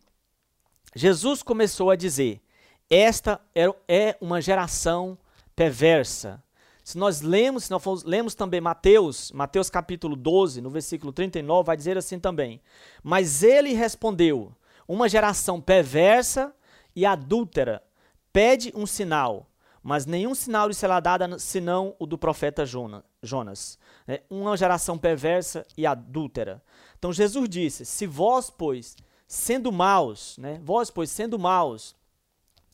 Jesus 0.93 1.41
começou 1.41 1.89
a 1.89 1.95
dizer, 1.95 2.41
esta 2.89 3.39
é, 3.55 3.73
é 3.87 4.17
uma 4.19 4.41
geração 4.41 5.17
perversa, 5.55 6.43
se 6.83 6.97
nós 6.97 7.21
lemos, 7.21 7.65
se 7.65 7.71
nós 7.71 8.03
lemos 8.03 8.35
também 8.35 8.59
Mateus, 8.59 9.31
Mateus 9.31 9.69
capítulo 9.69 10.17
12, 10.17 10.59
no 10.59 10.69
versículo 10.69 11.13
39, 11.13 11.65
vai 11.65 11.77
dizer 11.77 11.95
assim 11.95 12.19
também: 12.19 12.59
Mas 13.03 13.43
ele 13.43 13.71
respondeu: 13.73 14.51
Uma 14.87 15.07
geração 15.07 15.61
perversa 15.61 16.53
e 16.95 17.05
adúltera 17.05 17.83
pede 18.31 18.71
um 18.75 18.85
sinal, 18.85 19.47
mas 19.83 20.05
nenhum 20.05 20.35
sinal 20.35 20.67
lhe 20.67 20.73
será 20.73 20.99
dado 20.99 21.39
senão 21.39 21.95
o 21.97 22.05
do 22.05 22.17
profeta 22.17 22.65
Jonas. 22.65 23.79
É 24.07 24.21
uma 24.29 24.55
geração 24.55 24.97
perversa 24.97 25.65
e 25.77 25.85
adúltera. 25.85 26.61
Então 26.97 27.11
Jesus 27.11 27.49
disse: 27.49 27.85
Se 27.85 28.05
vós, 28.05 28.49
pois, 28.49 28.95
sendo 29.27 29.71
maus, 29.71 30.37
né, 30.37 30.59
vós, 30.63 30.91
pois, 30.91 31.09
sendo 31.09 31.39
maus, 31.39 31.95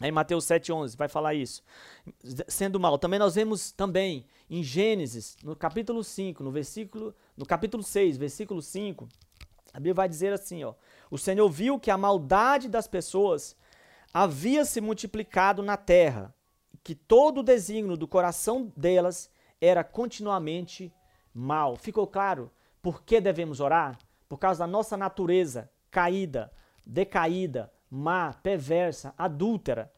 em 0.01 0.11
Mateus 0.11 0.45
7,11 0.45 0.95
vai 0.95 1.07
falar 1.07 1.33
isso. 1.33 1.63
Sendo 2.47 2.79
mal. 2.79 2.99
Também 2.99 3.17
nós 3.17 3.35
vemos 3.35 3.71
também 3.71 4.25
em 4.49 4.61
Gênesis, 4.61 5.35
no 5.43 5.55
capítulo 5.55 6.03
5, 6.03 6.43
no 6.43 6.51
versículo, 6.51 7.15
no 7.35 7.45
capítulo 7.45 7.81
6, 7.81 8.17
versículo 8.17 8.61
5, 8.61 9.07
a 9.73 9.79
Bíblia 9.79 9.93
vai 9.93 10.09
dizer 10.09 10.33
assim, 10.33 10.63
ó: 10.63 10.73
O 11.09 11.17
Senhor 11.17 11.49
viu 11.49 11.79
que 11.79 11.91
a 11.91 11.97
maldade 11.97 12.69
das 12.69 12.87
pessoas 12.87 13.55
havia 14.19 14.65
se 14.65 14.81
multiplicado 14.81 15.61
na 15.61 15.77
terra, 15.77 16.33
que 16.83 16.95
todo 16.95 17.41
o 17.41 17.43
desígnio 17.43 17.95
do 17.95 18.07
coração 18.07 18.73
delas 18.75 19.29
era 19.61 19.83
continuamente 19.83 20.91
mal. 21.31 21.75
Ficou 21.75 22.07
claro 22.07 22.51
por 22.81 23.03
que 23.03 23.21
devemos 23.21 23.59
orar? 23.59 23.99
Por 24.27 24.39
causa 24.39 24.61
da 24.61 24.67
nossa 24.67 24.97
natureza 24.97 25.69
caída, 25.91 26.51
decaída, 26.83 27.71
má, 27.91 28.33
perversa, 28.33 29.13
adúltera. 29.15 29.93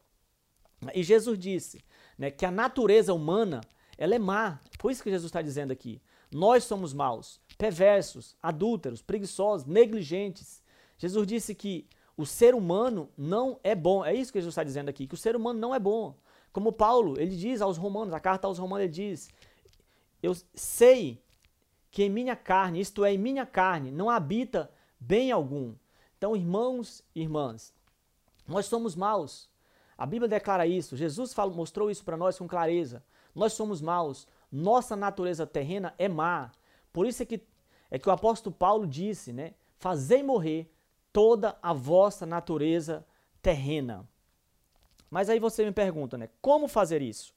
E 0.92 1.02
Jesus 1.02 1.38
disse 1.38 1.82
né, 2.18 2.30
que 2.30 2.44
a 2.44 2.50
natureza 2.50 3.14
humana 3.14 3.62
ela 3.96 4.14
é 4.14 4.18
má. 4.18 4.60
Por 4.78 4.90
isso 4.90 5.02
que 5.02 5.10
Jesus 5.10 5.30
está 5.30 5.40
dizendo 5.40 5.72
aqui. 5.72 5.98
Nós 6.30 6.64
somos 6.64 6.92
maus, 6.92 7.40
perversos, 7.56 8.36
adúlteros, 8.42 9.00
preguiçosos, 9.00 9.66
negligentes. 9.66 10.62
Jesus 10.98 11.26
disse 11.26 11.54
que 11.54 11.88
o 12.20 12.26
ser 12.26 12.54
humano 12.54 13.08
não 13.16 13.58
é 13.64 13.74
bom. 13.74 14.04
É 14.04 14.14
isso 14.14 14.30
que 14.30 14.38
Jesus 14.38 14.52
está 14.52 14.62
dizendo 14.62 14.90
aqui, 14.90 15.06
que 15.06 15.14
o 15.14 15.18
ser 15.18 15.34
humano 15.34 15.58
não 15.58 15.74
é 15.74 15.78
bom. 15.78 16.14
Como 16.52 16.70
Paulo, 16.70 17.18
ele 17.18 17.34
diz 17.34 17.62
aos 17.62 17.78
romanos, 17.78 18.12
a 18.12 18.20
carta 18.20 18.46
aos 18.46 18.58
romanos, 18.58 18.84
ele 18.84 18.92
diz: 18.92 19.30
Eu 20.22 20.36
sei 20.54 21.18
que 21.90 22.02
em 22.02 22.10
minha 22.10 22.36
carne, 22.36 22.78
isto 22.78 23.04
é, 23.06 23.14
em 23.14 23.18
minha 23.18 23.46
carne, 23.46 23.90
não 23.90 24.10
habita 24.10 24.70
bem 24.98 25.32
algum. 25.32 25.74
Então, 26.18 26.36
irmãos 26.36 27.02
e 27.14 27.22
irmãs, 27.22 27.72
nós 28.46 28.66
somos 28.66 28.94
maus. 28.94 29.48
A 29.96 30.04
Bíblia 30.04 30.28
declara 30.28 30.66
isso. 30.66 30.96
Jesus 30.96 31.32
falou, 31.32 31.54
mostrou 31.54 31.90
isso 31.90 32.04
para 32.04 32.16
nós 32.16 32.38
com 32.38 32.46
clareza. 32.46 33.02
Nós 33.34 33.54
somos 33.54 33.80
maus. 33.80 34.28
Nossa 34.52 34.94
natureza 34.94 35.46
terrena 35.46 35.94
é 35.96 36.08
má. 36.08 36.52
Por 36.92 37.06
isso 37.06 37.22
é 37.22 37.26
que, 37.26 37.40
é 37.90 37.98
que 37.98 38.08
o 38.08 38.12
apóstolo 38.12 38.54
Paulo 38.54 38.86
disse, 38.86 39.32
né? 39.32 39.54
Fazei 39.78 40.22
morrer 40.22 40.70
toda 41.12 41.56
a 41.62 41.72
vossa 41.72 42.24
natureza 42.24 43.06
terrena. 43.42 44.08
Mas 45.10 45.28
aí 45.28 45.40
você 45.40 45.64
me 45.64 45.72
pergunta, 45.72 46.16
né? 46.16 46.28
Como 46.40 46.68
fazer 46.68 47.02
isso? 47.02 47.34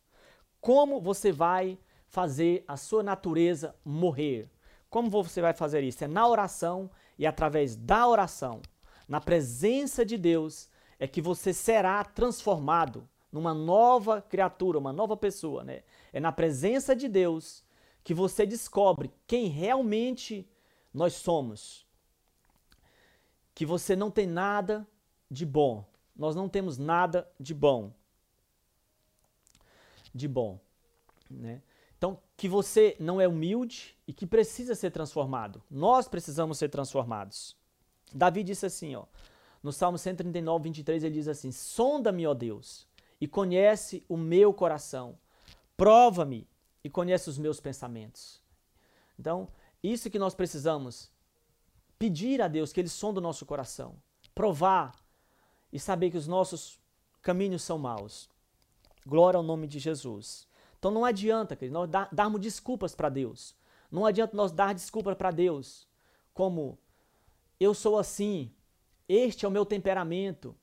Como 0.61 1.01
você 1.01 1.31
vai 1.31 1.77
fazer 2.07 2.63
a 2.67 2.77
sua 2.77 3.01
natureza 3.01 3.75
morrer? 3.83 4.49
Como 4.89 5.09
você 5.09 5.41
vai 5.41 5.53
fazer 5.53 5.83
isso? 5.83 6.03
É 6.03 6.07
na 6.07 6.27
oração 6.27 6.89
e 7.17 7.25
através 7.25 7.75
da 7.75 8.07
oração, 8.07 8.61
na 9.07 9.19
presença 9.19 10.05
de 10.05 10.17
Deus, 10.17 10.69
é 10.99 11.07
que 11.07 11.21
você 11.21 11.51
será 11.51 12.03
transformado 12.03 13.09
numa 13.31 13.53
nova 13.53 14.21
criatura, 14.21 14.77
uma 14.77 14.93
nova 14.93 15.17
pessoa, 15.17 15.63
né? 15.63 15.81
É 16.13 16.19
na 16.19 16.31
presença 16.31 16.95
de 16.95 17.07
Deus 17.07 17.63
que 18.03 18.13
você 18.13 18.45
descobre 18.45 19.11
quem 19.25 19.47
realmente 19.47 20.47
nós 20.93 21.13
somos. 21.13 21.82
Que 23.53 23.65
você 23.65 23.95
não 23.95 24.09
tem 24.09 24.27
nada 24.27 24.87
de 25.29 25.45
bom. 25.45 25.85
Nós 26.15 26.35
não 26.35 26.47
temos 26.47 26.77
nada 26.77 27.29
de 27.39 27.53
bom. 27.53 27.91
De 30.13 30.27
bom, 30.27 30.59
né? 31.29 31.61
Então, 31.97 32.19
que 32.35 32.49
você 32.49 32.95
não 32.99 33.21
é 33.21 33.27
humilde 33.27 33.97
e 34.05 34.13
que 34.13 34.27
precisa 34.27 34.75
ser 34.75 34.91
transformado. 34.91 35.63
Nós 35.71 36.07
precisamos 36.07 36.57
ser 36.57 36.69
transformados. 36.69 37.55
Davi 38.13 38.43
disse 38.43 38.65
assim, 38.65 38.93
ó, 38.95 39.05
no 39.63 39.71
Salmo 39.71 39.97
139, 39.97 40.65
23, 40.65 41.05
ele 41.05 41.13
diz 41.15 41.29
assim: 41.29 41.49
Sonda-me, 41.49 42.27
ó 42.27 42.33
Deus, 42.33 42.85
e 43.21 43.27
conhece 43.27 44.03
o 44.09 44.17
meu 44.17 44.53
coração. 44.53 45.17
Prova-me 45.77 46.45
e 46.83 46.89
conhece 46.89 47.29
os 47.29 47.37
meus 47.37 47.61
pensamentos. 47.61 48.41
Então, 49.17 49.47
isso 49.81 50.09
que 50.09 50.19
nós 50.19 50.35
precisamos 50.35 51.09
pedir 52.03 52.41
a 52.41 52.49
Deus 52.49 52.73
que 52.73 52.81
ele 52.81 52.89
sonda 52.89 53.21
o 53.21 53.23
nosso 53.23 53.45
coração, 53.45 53.95
provar 54.35 54.93
e 55.71 55.79
saber 55.79 56.11
que 56.11 56.17
os 56.17 56.27
nossos 56.27 56.77
caminhos 57.21 57.61
são 57.61 57.77
maus. 57.77 58.29
Glória 59.07 59.37
ao 59.37 59.43
nome 59.43 59.67
de 59.67 59.79
Jesus. 59.79 60.45
Então 60.77 60.91
não 60.91 61.05
adianta, 61.05 61.55
querido, 61.55 61.75
nós 61.79 61.89
darmos 62.11 62.41
desculpas 62.41 62.93
para 62.93 63.07
Deus. 63.07 63.55
Não 63.89 64.05
adianta 64.05 64.35
nós 64.35 64.51
dar 64.51 64.73
desculpas 64.73 65.15
para 65.15 65.31
Deus, 65.31 65.87
como 66.33 66.77
eu 67.57 67.73
sou 67.73 67.97
assim, 67.97 68.51
este 69.07 69.45
é 69.45 69.47
o 69.47 69.51
meu 69.51 69.65
temperamento, 69.65 70.53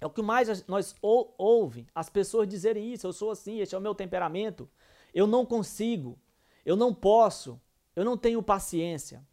é 0.00 0.06
o 0.06 0.10
que 0.10 0.22
mais 0.22 0.66
nós 0.66 0.96
ou, 1.00 1.36
ouve 1.38 1.86
as 1.94 2.08
pessoas 2.08 2.48
dizerem 2.48 2.92
isso. 2.92 3.06
Eu 3.06 3.12
sou 3.12 3.30
assim, 3.30 3.60
este 3.60 3.76
é 3.76 3.78
o 3.78 3.80
meu 3.80 3.94
temperamento. 3.94 4.68
Eu 5.14 5.28
não 5.28 5.46
consigo, 5.46 6.18
eu 6.66 6.74
não 6.74 6.92
posso, 6.92 7.60
eu 7.94 8.04
não 8.04 8.16
tenho 8.16 8.42
paciência. 8.42 9.24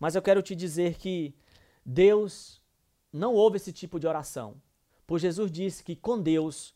Mas 0.00 0.14
eu 0.14 0.22
quero 0.22 0.42
te 0.42 0.56
dizer 0.56 0.96
que 0.96 1.34
Deus 1.84 2.60
não 3.12 3.34
ouve 3.34 3.58
esse 3.58 3.72
tipo 3.72 4.00
de 4.00 4.06
oração. 4.06 4.60
Pois 5.06 5.20
Jesus 5.20 5.52
disse 5.52 5.84
que 5.84 5.94
com 5.94 6.18
Deus 6.20 6.74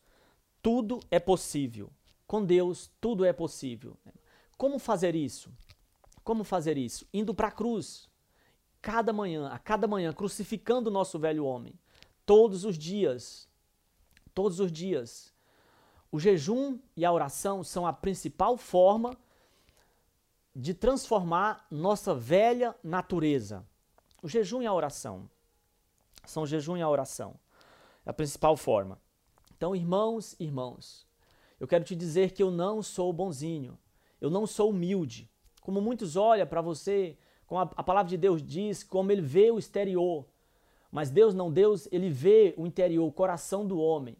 tudo 0.61 0.99
é 1.09 1.19
possível. 1.19 1.91
Com 2.27 2.45
Deus 2.45 2.91
tudo 3.01 3.25
é 3.25 3.33
possível. 3.33 3.97
Como 4.57 4.77
fazer 4.77 5.15
isso? 5.15 5.51
Como 6.23 6.43
fazer 6.43 6.77
isso? 6.77 7.07
Indo 7.11 7.33
para 7.33 7.47
a 7.47 7.51
cruz. 7.51 8.07
Cada 8.81 9.11
manhã, 9.11 9.49
a 9.49 9.57
cada 9.57 9.87
manhã, 9.87 10.13
crucificando 10.13 10.89
o 10.89 10.93
nosso 10.93 11.17
velho 11.17 11.45
homem 11.45 11.73
todos 12.25 12.63
os 12.63 12.77
dias. 12.77 13.49
Todos 14.33 14.59
os 14.59 14.71
dias. 14.71 15.33
O 16.11 16.19
jejum 16.19 16.77
e 16.95 17.03
a 17.03 17.11
oração 17.11 17.63
são 17.63 17.87
a 17.87 17.93
principal 17.93 18.55
forma 18.55 19.17
de 20.55 20.73
transformar 20.73 21.67
nossa 21.69 22.15
velha 22.15 22.73
natureza. 22.81 23.65
O 24.23 24.29
jejum 24.29 24.61
e 24.61 24.65
a 24.65 24.73
oração. 24.73 25.29
São 26.25 26.43
o 26.43 26.47
jejum 26.47 26.77
e 26.77 26.81
a 26.81 26.89
oração. 26.89 27.35
É 28.05 28.09
a 28.09 28.13
principal 28.13 28.55
forma. 28.55 28.99
Então, 29.57 29.75
irmãos, 29.75 30.35
irmãos, 30.39 31.05
eu 31.59 31.67
quero 31.67 31.83
te 31.83 31.95
dizer 31.95 32.31
que 32.31 32.41
eu 32.41 32.49
não 32.49 32.81
sou 32.81 33.11
bonzinho. 33.11 33.77
Eu 34.21 34.29
não 34.29 34.47
sou 34.47 34.69
humilde. 34.69 35.29
Como 35.61 35.81
muitos 35.81 36.15
olham 36.15 36.47
para 36.47 36.61
você, 36.61 37.17
como 37.45 37.59
a, 37.59 37.63
a 37.75 37.83
palavra 37.83 38.09
de 38.09 38.17
Deus 38.17 38.41
diz, 38.41 38.83
como 38.83 39.11
ele 39.11 39.21
vê 39.21 39.51
o 39.51 39.59
exterior. 39.59 40.25
Mas 40.91 41.09
Deus 41.09 41.33
não, 41.33 41.51
Deus, 41.51 41.87
ele 41.91 42.09
vê 42.09 42.53
o 42.57 42.65
interior, 42.65 43.05
o 43.05 43.11
coração 43.11 43.67
do 43.67 43.77
homem. 43.77 44.15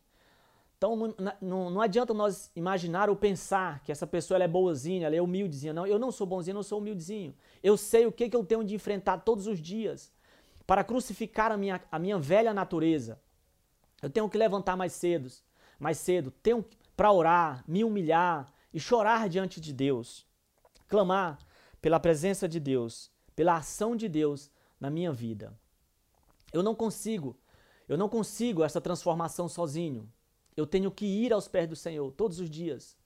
Então 0.77 0.95
não, 0.95 1.15
não, 1.41 1.69
não 1.69 1.81
adianta 1.81 2.13
nós 2.13 2.51
imaginar 2.55 3.09
ou 3.09 3.15
pensar 3.15 3.81
que 3.81 3.91
essa 3.91 4.05
pessoa 4.05 4.41
é 4.43 4.47
boazinha, 4.47 5.07
ela 5.07 5.15
é 5.15 5.21
humildezinha. 5.21 5.73
Não, 5.73 5.87
eu 5.87 5.97
não 5.97 6.11
sou 6.11 6.27
bonzinho, 6.27 6.53
eu 6.53 6.55
não 6.55 6.63
sou 6.63 6.79
humildezinho. 6.79 7.33
Eu 7.63 7.77
sei 7.77 8.05
o 8.05 8.11
que, 8.11 8.29
que 8.29 8.35
eu 8.35 8.45
tenho 8.45 8.63
de 8.63 8.75
enfrentar 8.75 9.19
todos 9.19 9.47
os 9.47 9.59
dias 9.59 10.11
para 10.67 10.83
crucificar 10.83 11.51
a 11.51 11.57
minha, 11.57 11.81
a 11.91 11.97
minha 11.97 12.19
velha 12.19 12.53
natureza. 12.53 13.19
Eu 14.01 14.09
tenho 14.09 14.29
que 14.29 14.37
levantar 14.37 14.75
mais 14.75 14.93
cedo, 14.93 15.31
mais 15.79 15.97
cedo, 15.97 16.29
tenho 16.29 16.65
para 16.95 17.11
orar, 17.11 17.63
me 17.67 17.83
humilhar 17.83 18.51
e 18.73 18.79
chorar 18.79 19.29
diante 19.29 19.61
de 19.61 19.73
Deus. 19.73 20.25
Clamar 20.87 21.39
pela 21.81 21.99
presença 21.99 22.47
de 22.47 22.59
Deus, 22.59 23.11
pela 23.35 23.57
ação 23.57 23.95
de 23.95 24.09
Deus 24.09 24.51
na 24.79 24.89
minha 24.89 25.11
vida. 25.11 25.57
Eu 26.51 26.61
não 26.61 26.75
consigo, 26.75 27.37
eu 27.87 27.97
não 27.97 28.09
consigo 28.09 28.63
essa 28.63 28.81
transformação 28.81 29.47
sozinho. 29.47 30.11
Eu 30.55 30.65
tenho 30.65 30.89
que 30.91 31.05
ir 31.05 31.33
aos 31.33 31.47
pés 31.47 31.67
do 31.67 31.75
Senhor 31.75 32.11
todos 32.11 32.39
os 32.39 32.49
dias 32.49 32.97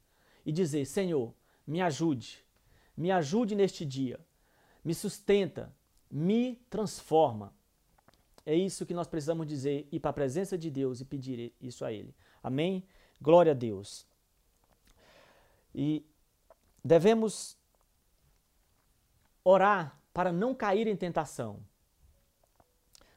e 0.46 0.52
dizer: 0.52 0.86
Senhor, 0.86 1.34
me 1.66 1.82
ajude, 1.82 2.44
me 2.96 3.12
ajude 3.12 3.56
neste 3.56 3.86
dia, 3.86 4.20
me 4.84 4.94
sustenta, 4.94 5.74
me 6.10 6.56
transforma. 6.70 7.54
É 8.46 8.56
isso 8.56 8.86
que 8.86 8.94
nós 8.94 9.08
precisamos 9.08 9.46
dizer, 9.46 9.88
ir 9.92 10.00
para 10.00 10.10
a 10.10 10.14
presença 10.14 10.58
de 10.58 10.72
Deus 10.72 11.02
e 11.02 11.06
pedir 11.06 11.54
isso 11.62 11.86
a 11.86 11.92
Ele. 11.92 12.16
Amém? 12.42 12.84
Glória 13.22 13.52
a 13.52 13.56
Deus. 13.56 14.08
E 15.74 16.06
devemos 16.84 17.58
orar 19.44 20.00
para 20.14 20.32
não 20.32 20.56
cair 20.56 20.88
em 20.88 20.96
tentação. 20.96 21.60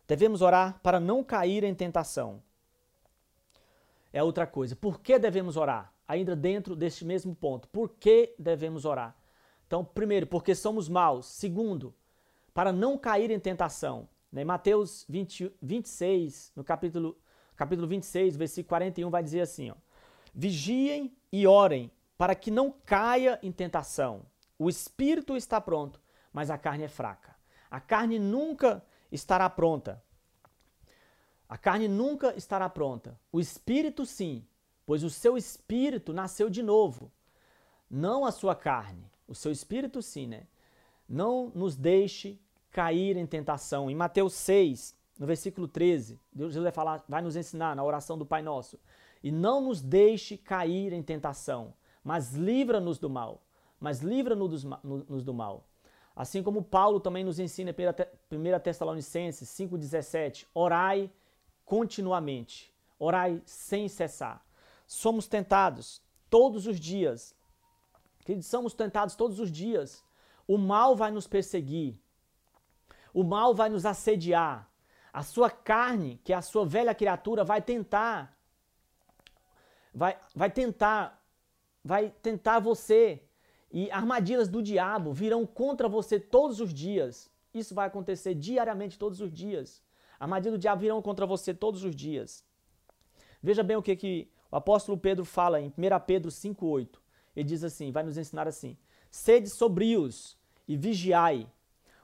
Devemos 0.06 0.42
orar 0.42 0.78
para 0.82 1.00
não 1.00 1.24
cair 1.24 1.64
em 1.64 1.74
tentação. 1.74 2.42
É 4.12 4.22
outra 4.22 4.46
coisa. 4.46 4.76
Por 4.76 5.00
que 5.00 5.18
devemos 5.18 5.56
orar? 5.56 5.92
Ainda 6.06 6.36
dentro 6.36 6.76
deste 6.76 7.04
mesmo 7.04 7.34
ponto. 7.34 7.68
Por 7.68 7.90
que 7.90 8.34
devemos 8.38 8.84
orar? 8.84 9.16
Então, 9.66 9.84
primeiro, 9.84 10.26
porque 10.26 10.54
somos 10.54 10.88
maus. 10.88 11.26
Segundo, 11.26 11.94
para 12.52 12.72
não 12.72 12.98
cair 12.98 13.30
em 13.30 13.40
tentação. 13.40 14.08
Né? 14.30 14.44
Mateus 14.44 15.06
20, 15.08 15.52
26, 15.62 16.52
no 16.54 16.62
capítulo, 16.62 17.16
capítulo 17.56 17.88
26, 17.88 18.36
versículo 18.36 18.68
41, 18.68 19.10
vai 19.10 19.22
dizer 19.22 19.40
assim: 19.40 19.70
ó, 19.70 19.74
Vigiem 20.34 21.16
e 21.30 21.46
orem 21.46 21.90
para 22.16 22.34
que 22.34 22.50
não 22.50 22.70
caia 22.70 23.38
em 23.42 23.50
tentação. 23.50 24.26
O 24.58 24.68
espírito 24.68 25.36
está 25.36 25.60
pronto, 25.60 26.00
mas 26.32 26.50
a 26.50 26.58
carne 26.58 26.84
é 26.84 26.88
fraca. 26.88 27.34
A 27.70 27.80
carne 27.80 28.18
nunca 28.18 28.84
estará 29.10 29.48
pronta. 29.50 30.02
A 31.52 31.58
carne 31.58 31.86
nunca 31.86 32.34
estará 32.34 32.66
pronta. 32.66 33.20
O 33.30 33.38
espírito 33.38 34.06
sim, 34.06 34.42
pois 34.86 35.04
o 35.04 35.10
seu 35.10 35.36
espírito 35.36 36.10
nasceu 36.10 36.48
de 36.48 36.62
novo. 36.62 37.12
Não 37.90 38.24
a 38.24 38.32
sua 38.32 38.54
carne. 38.56 39.04
O 39.28 39.34
seu 39.34 39.52
espírito 39.52 40.00
sim, 40.00 40.26
né? 40.26 40.46
Não 41.06 41.52
nos 41.54 41.76
deixe 41.76 42.40
cair 42.70 43.18
em 43.18 43.26
tentação. 43.26 43.90
Em 43.90 43.94
Mateus 43.94 44.32
6, 44.32 44.96
no 45.18 45.26
versículo 45.26 45.68
13, 45.68 46.18
Deus 46.32 46.54
vai 46.54 46.72
falar, 46.72 47.04
vai 47.06 47.20
nos 47.20 47.36
ensinar 47.36 47.76
na 47.76 47.84
oração 47.84 48.16
do 48.16 48.24
Pai 48.24 48.40
Nosso. 48.40 48.80
E 49.22 49.30
não 49.30 49.60
nos 49.60 49.82
deixe 49.82 50.38
cair 50.38 50.94
em 50.94 51.02
tentação, 51.02 51.74
mas 52.02 52.32
livra-nos 52.32 52.98
do 52.98 53.10
mal. 53.10 53.42
Mas 53.78 54.00
livra-nos 54.00 54.64
do 55.22 55.34
mal. 55.34 55.68
Assim 56.16 56.42
como 56.42 56.62
Paulo 56.62 56.98
também 56.98 57.22
nos 57.22 57.38
ensina 57.38 57.72
em 57.72 58.38
1 58.38 58.60
Tessalonicenses 58.60 59.50
5,17, 59.50 60.46
orai 60.54 61.10
continuamente, 61.72 62.70
orai 62.98 63.40
sem 63.46 63.88
cessar. 63.88 64.44
Somos 64.86 65.26
tentados 65.26 66.02
todos 66.28 66.66
os 66.66 66.78
dias. 66.78 67.34
Queridos, 68.26 68.46
somos 68.46 68.74
tentados 68.74 69.14
todos 69.14 69.40
os 69.40 69.50
dias. 69.50 70.04
O 70.46 70.58
mal 70.58 70.94
vai 70.94 71.10
nos 71.10 71.26
perseguir. 71.26 71.98
O 73.14 73.24
mal 73.24 73.54
vai 73.54 73.70
nos 73.70 73.86
assediar. 73.86 74.70
A 75.14 75.22
sua 75.22 75.48
carne, 75.48 76.20
que 76.22 76.34
é 76.34 76.36
a 76.36 76.42
sua 76.42 76.66
velha 76.66 76.94
criatura, 76.94 77.42
vai 77.42 77.62
tentar 77.62 78.36
vai, 79.94 80.18
vai 80.34 80.50
tentar 80.50 81.24
vai 81.82 82.10
tentar 82.20 82.58
você 82.58 83.22
e 83.70 83.90
armadilhas 83.90 84.46
do 84.46 84.62
diabo 84.62 85.10
virão 85.14 85.46
contra 85.46 85.88
você 85.88 86.20
todos 86.20 86.60
os 86.60 86.74
dias. 86.74 87.30
Isso 87.54 87.74
vai 87.74 87.86
acontecer 87.86 88.34
diariamente, 88.34 88.98
todos 88.98 89.22
os 89.22 89.32
dias. 89.32 89.82
Armadilhas 90.22 90.54
do 90.54 90.60
diabo 90.60 90.80
virão 90.80 91.02
contra 91.02 91.26
você 91.26 91.52
todos 91.52 91.82
os 91.82 91.96
dias. 91.96 92.44
Veja 93.42 93.64
bem 93.64 93.76
o 93.76 93.82
que, 93.82 93.96
que 93.96 94.30
o 94.52 94.54
apóstolo 94.54 94.96
Pedro 94.96 95.24
fala 95.24 95.60
em 95.60 95.66
1 95.66 95.72
Pedro 96.06 96.30
5,8. 96.30 97.00
Ele 97.34 97.48
diz 97.48 97.64
assim: 97.64 97.90
vai 97.90 98.04
nos 98.04 98.16
ensinar 98.16 98.46
assim: 98.46 98.78
Sede 99.10 99.50
sobrios 99.50 100.38
e 100.68 100.76
vigiai. 100.76 101.50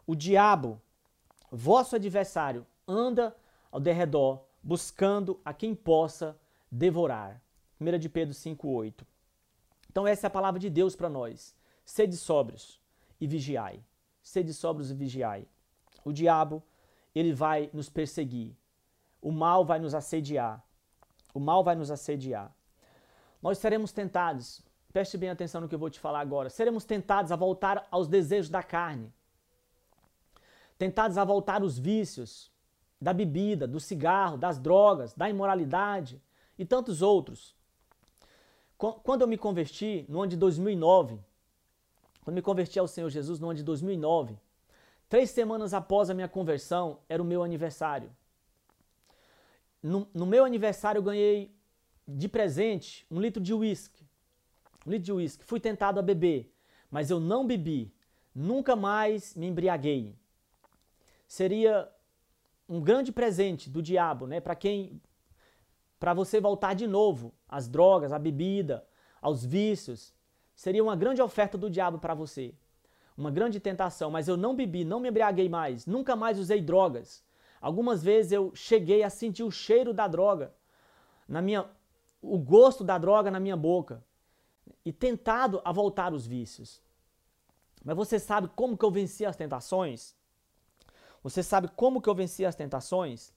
O 0.05 0.17
diabo, 0.17 0.83
vosso 1.49 1.95
adversário, 1.95 2.67
anda 2.89 3.37
ao 3.71 3.79
derredor, 3.79 4.43
buscando 4.61 5.41
a 5.45 5.55
quem 5.55 5.73
possa 5.73 6.37
devorar. 6.73 7.41
1 7.81 7.99
de 8.01 8.09
Pedro 8.09 8.35
5,8. 8.35 9.07
Então, 9.89 10.09
essa 10.09 10.27
é 10.27 10.29
a 10.29 10.31
palavra 10.31 10.59
de 10.59 10.69
Deus 10.69 10.97
para 10.97 11.09
nós. 11.09 11.55
Sede 11.85 12.17
sóbrios 12.17 12.81
e 13.21 13.29
vigiai. 13.29 13.81
Sede 14.21 14.53
sóbrios 14.53 14.91
e 14.91 14.95
vigiai. 14.95 15.47
O 16.05 16.13
diabo, 16.13 16.65
ele 17.19 17.33
vai 17.33 17.71
nos 17.73 17.89
perseguir. 17.89 18.57
O 19.21 19.33
mal 19.33 19.65
vai 19.65 19.79
nos 19.79 19.95
assediar. 19.95 20.63
O 21.35 21.41
mal 21.41 21.65
vai 21.65 21.75
nos 21.75 21.91
assediar. 21.91 22.55
Nós 23.43 23.59
seremos 23.59 23.93
tentados, 23.93 24.63
preste 24.93 25.17
bem 25.17 25.31
atenção 25.31 25.61
no 25.61 25.69
que 25.69 25.75
eu 25.75 25.79
vou 25.79 25.91
te 25.91 26.01
falar 26.01 26.21
agora. 26.21 26.51
Seremos 26.51 26.85
tentados 26.85 27.31
a 27.31 27.37
voltar 27.37 27.87
aos 27.91 28.09
desejos 28.09 28.51
da 28.51 28.63
carne. 28.63 29.13
Tentados 30.77 31.19
a 31.19 31.25
voltar 31.25 31.63
aos 31.63 31.79
vícios 31.79 32.51
da 33.01 33.13
bebida, 33.13 33.67
do 33.67 33.79
cigarro, 33.79 34.37
das 34.37 34.59
drogas, 34.59 35.13
da 35.13 35.29
imoralidade 35.29 36.21
e 36.59 36.65
tantos 36.65 37.03
outros. 37.03 37.57
Quando 38.77 39.23
eu 39.23 39.29
me 39.29 39.37
converti, 39.37 40.05
no 40.09 40.21
ano 40.21 40.31
de 40.31 40.37
2009, 40.37 41.19
quando 42.23 42.35
me 42.35 42.43
converti 42.43 42.79
ao 42.79 42.87
Senhor 42.87 43.09
Jesus 43.09 43.41
no 43.41 43.49
ano 43.49 43.57
de 43.57 43.65
2009, 43.65 44.39
três 45.09 45.31
semanas 45.31 45.73
após 45.73 46.11
a 46.11 46.15
minha 46.15 46.29
conversão, 46.29 47.01
era 47.09 47.23
o 47.23 47.27
meu 47.27 47.43
aniversário. 47.43 48.11
No, 49.83 50.09
no 50.13 50.27
meu 50.27 50.45
aniversário 50.45 50.99
eu 50.99 51.03
ganhei 51.03 51.55
de 52.07 52.29
presente 52.29 53.07
um 53.11 53.21
litro 53.21 53.43
de 53.43 53.55
uísque. 53.55 54.07
Um 54.87 54.91
litro 54.91 55.05
de 55.05 55.13
uísque. 55.13 55.45
Fui 55.45 55.61
tentado 55.61 55.99
a 55.99 56.03
beber, 56.03 56.55
mas 56.91 57.11
eu 57.11 57.21
não 57.21 57.47
bebi. 57.47 57.95
Nunca 58.35 58.77
mais 58.77 59.35
me 59.35 59.47
embriaguei. 59.47 60.17
Seria 61.27 61.91
um 62.69 62.81
grande 62.81 63.11
presente 63.13 63.69
do 63.71 63.83
diabo, 63.83 64.27
né? 64.27 64.41
Para 64.41 64.55
quem 64.55 65.01
para 65.99 66.15
você 66.15 66.41
voltar 66.41 66.75
de 66.75 66.87
novo 66.87 67.35
às 67.49 67.69
drogas, 67.69 68.13
à 68.13 68.19
bebida, 68.19 68.87
aos 69.21 69.45
vícios. 69.45 70.15
Seria 70.55 70.83
uma 70.83 70.95
grande 70.95 71.21
oferta 71.21 71.59
do 71.59 71.69
diabo 71.69 71.99
para 71.99 72.15
você. 72.15 72.55
Uma 73.19 73.33
grande 73.33 73.59
tentação, 73.59 74.13
mas 74.13 74.29
eu 74.29 74.37
não 74.37 74.55
bebi, 74.55 74.85
não 74.85 75.01
me 75.01 75.09
embriaguei 75.09 75.49
mais, 75.49 75.87
nunca 75.87 76.15
mais 76.15 76.39
usei 76.39 76.63
drogas. 76.63 77.25
Algumas 77.61 78.01
vezes 78.01 78.31
eu 78.31 78.55
cheguei 78.55 79.03
a 79.03 79.11
sentir 79.11 79.43
o 79.43 79.51
cheiro 79.51 79.93
da 79.93 80.07
droga 80.07 80.55
na 81.27 81.43
minha 81.43 81.69
o 82.23 82.39
gosto 82.39 82.85
da 82.85 82.97
droga 82.97 83.29
na 83.29 83.41
minha 83.41 83.57
boca 83.57 84.05
e 84.85 84.93
tentado 84.93 85.61
a 85.65 85.73
voltar 85.73 86.13
os 86.13 86.25
vícios. 86.25 86.81
Mas 87.85 87.97
você 87.97 88.21
sabe 88.21 88.49
como 88.55 88.79
que 88.79 88.85
eu 88.85 88.91
venci 88.91 89.27
as 89.27 89.37
tentações? 89.37 90.17
Você 91.21 91.43
sabe 91.43 91.67
como 91.75 92.01
que 92.01 92.09
eu 92.09 92.15
venci 92.15 92.45
as 92.45 92.55
tentações? 92.55 93.33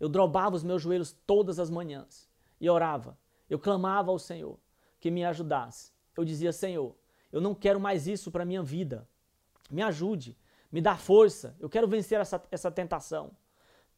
Eu 0.00 0.08
dobrava 0.08 0.56
os 0.56 0.62
meus 0.62 0.80
joelhos 0.80 1.14
todas 1.26 1.58
as 1.58 1.68
manhãs 1.68 2.28
e 2.58 2.68
orava. 2.68 3.16
Eu 3.48 3.58
clamava 3.58 4.10
ao 4.10 4.18
Senhor 4.18 4.58
que 4.98 5.10
me 5.10 5.22
ajudasse. 5.22 5.92
Eu 6.16 6.24
dizia: 6.24 6.52
Senhor, 6.52 6.94
eu 7.32 7.40
não 7.40 7.54
quero 7.54 7.80
mais 7.80 8.06
isso 8.06 8.30
para 8.30 8.44
minha 8.44 8.62
vida. 8.62 9.08
Me 9.70 9.82
ajude, 9.82 10.36
me 10.70 10.80
dá 10.80 10.96
força. 10.96 11.56
Eu 11.58 11.68
quero 11.68 11.88
vencer 11.88 12.20
essa, 12.20 12.42
essa 12.50 12.70
tentação. 12.70 13.30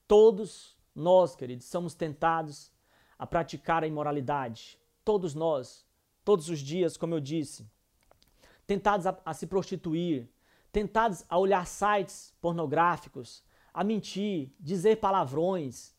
Todos 0.07 0.79
nós, 0.95 1.35
queridos, 1.35 1.67
somos 1.67 1.95
tentados 1.95 2.73
a 3.19 3.27
praticar 3.27 3.83
a 3.83 3.87
imoralidade. 3.87 4.79
Todos 5.05 5.35
nós, 5.35 5.85
todos 6.25 6.49
os 6.49 6.61
dias, 6.61 6.97
como 6.97 7.15
eu 7.15 7.21
disse. 7.21 7.69
Tentados 8.67 9.07
a, 9.07 9.19
a 9.25 9.35
se 9.35 9.47
prostituir, 9.47 10.31
tentados 10.73 11.25
a 11.29 11.37
olhar 11.37 11.67
sites 11.67 12.33
pornográficos, 12.41 13.43
a 13.73 13.83
mentir, 13.83 14.55
dizer 14.61 14.97
palavrões, 14.97 15.95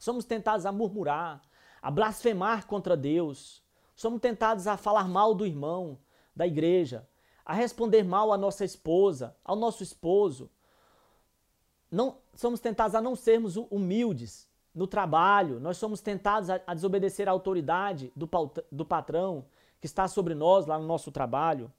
Somos 0.00 0.24
tentados 0.24 0.64
a 0.64 0.72
murmurar, 0.72 1.42
a 1.82 1.90
blasfemar 1.90 2.66
contra 2.66 2.96
Deus. 2.96 3.62
Somos 3.94 4.18
tentados 4.18 4.66
a 4.66 4.78
falar 4.78 5.06
mal 5.06 5.34
do 5.34 5.44
irmão, 5.44 5.98
da 6.34 6.46
igreja, 6.46 7.08
a 7.44 7.52
responder 7.52 8.04
mal 8.04 8.32
à 8.32 8.38
nossa 8.38 8.64
esposa, 8.64 9.36
ao 9.44 9.56
nosso 9.56 9.82
esposo. 9.82 10.50
Não, 11.90 12.18
somos 12.34 12.60
tentados 12.60 12.94
a 12.94 13.00
não 13.00 13.16
sermos 13.16 13.56
humildes 13.56 14.48
no 14.74 14.86
trabalho, 14.86 15.58
nós 15.58 15.76
somos 15.76 16.00
tentados 16.00 16.48
a, 16.48 16.60
a 16.66 16.74
desobedecer 16.74 17.28
à 17.28 17.32
autoridade 17.32 18.12
do, 18.14 18.28
do 18.70 18.84
patrão 18.84 19.44
que 19.80 19.86
está 19.86 20.06
sobre 20.06 20.34
nós 20.34 20.66
lá 20.66 20.78
no 20.78 20.86
nosso 20.86 21.10
trabalho. 21.10 21.72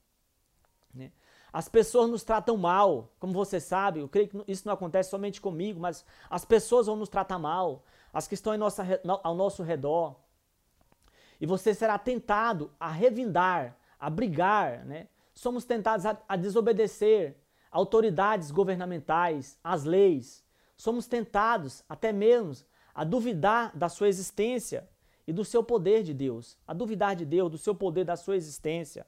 Né? 0.93 1.11
As 1.53 1.67
pessoas 1.67 2.09
nos 2.09 2.23
tratam 2.23 2.57
mal, 2.57 3.09
como 3.19 3.33
você 3.33 3.59
sabe, 3.59 3.99
eu 3.99 4.09
creio 4.09 4.27
que 4.27 4.43
isso 4.47 4.65
não 4.65 4.73
acontece 4.73 5.09
somente 5.09 5.41
comigo, 5.41 5.79
mas 5.79 6.05
as 6.29 6.45
pessoas 6.45 6.87
vão 6.87 6.95
nos 6.95 7.09
tratar 7.09 7.39
mal 7.39 7.83
as 8.13 8.27
que 8.27 8.33
estão 8.33 8.57
nossa, 8.57 8.85
ao 9.23 9.35
nosso 9.35 9.63
redor. 9.63 10.15
E 11.39 11.45
você 11.45 11.73
será 11.73 11.97
tentado 11.97 12.71
a 12.79 12.89
revindar, 12.89 13.75
a 14.01 14.09
brigar, 14.09 14.83
né? 14.83 15.07
Somos 15.35 15.63
tentados 15.63 16.07
a, 16.07 16.19
a 16.27 16.35
desobedecer 16.35 17.37
autoridades 17.69 18.49
governamentais, 18.49 19.59
as 19.63 19.83
leis. 19.83 20.43
Somos 20.75 21.05
tentados 21.05 21.83
até 21.87 22.11
mesmo 22.11 22.65
a 22.95 23.03
duvidar 23.03 23.77
da 23.77 23.87
sua 23.87 24.09
existência 24.09 24.89
e 25.27 25.31
do 25.31 25.45
seu 25.45 25.63
poder 25.63 26.01
de 26.01 26.15
Deus, 26.15 26.57
a 26.67 26.73
duvidar 26.73 27.15
de 27.15 27.23
Deus, 27.23 27.51
do 27.51 27.57
seu 27.59 27.75
poder, 27.75 28.03
da 28.03 28.17
sua 28.17 28.35
existência. 28.35 29.05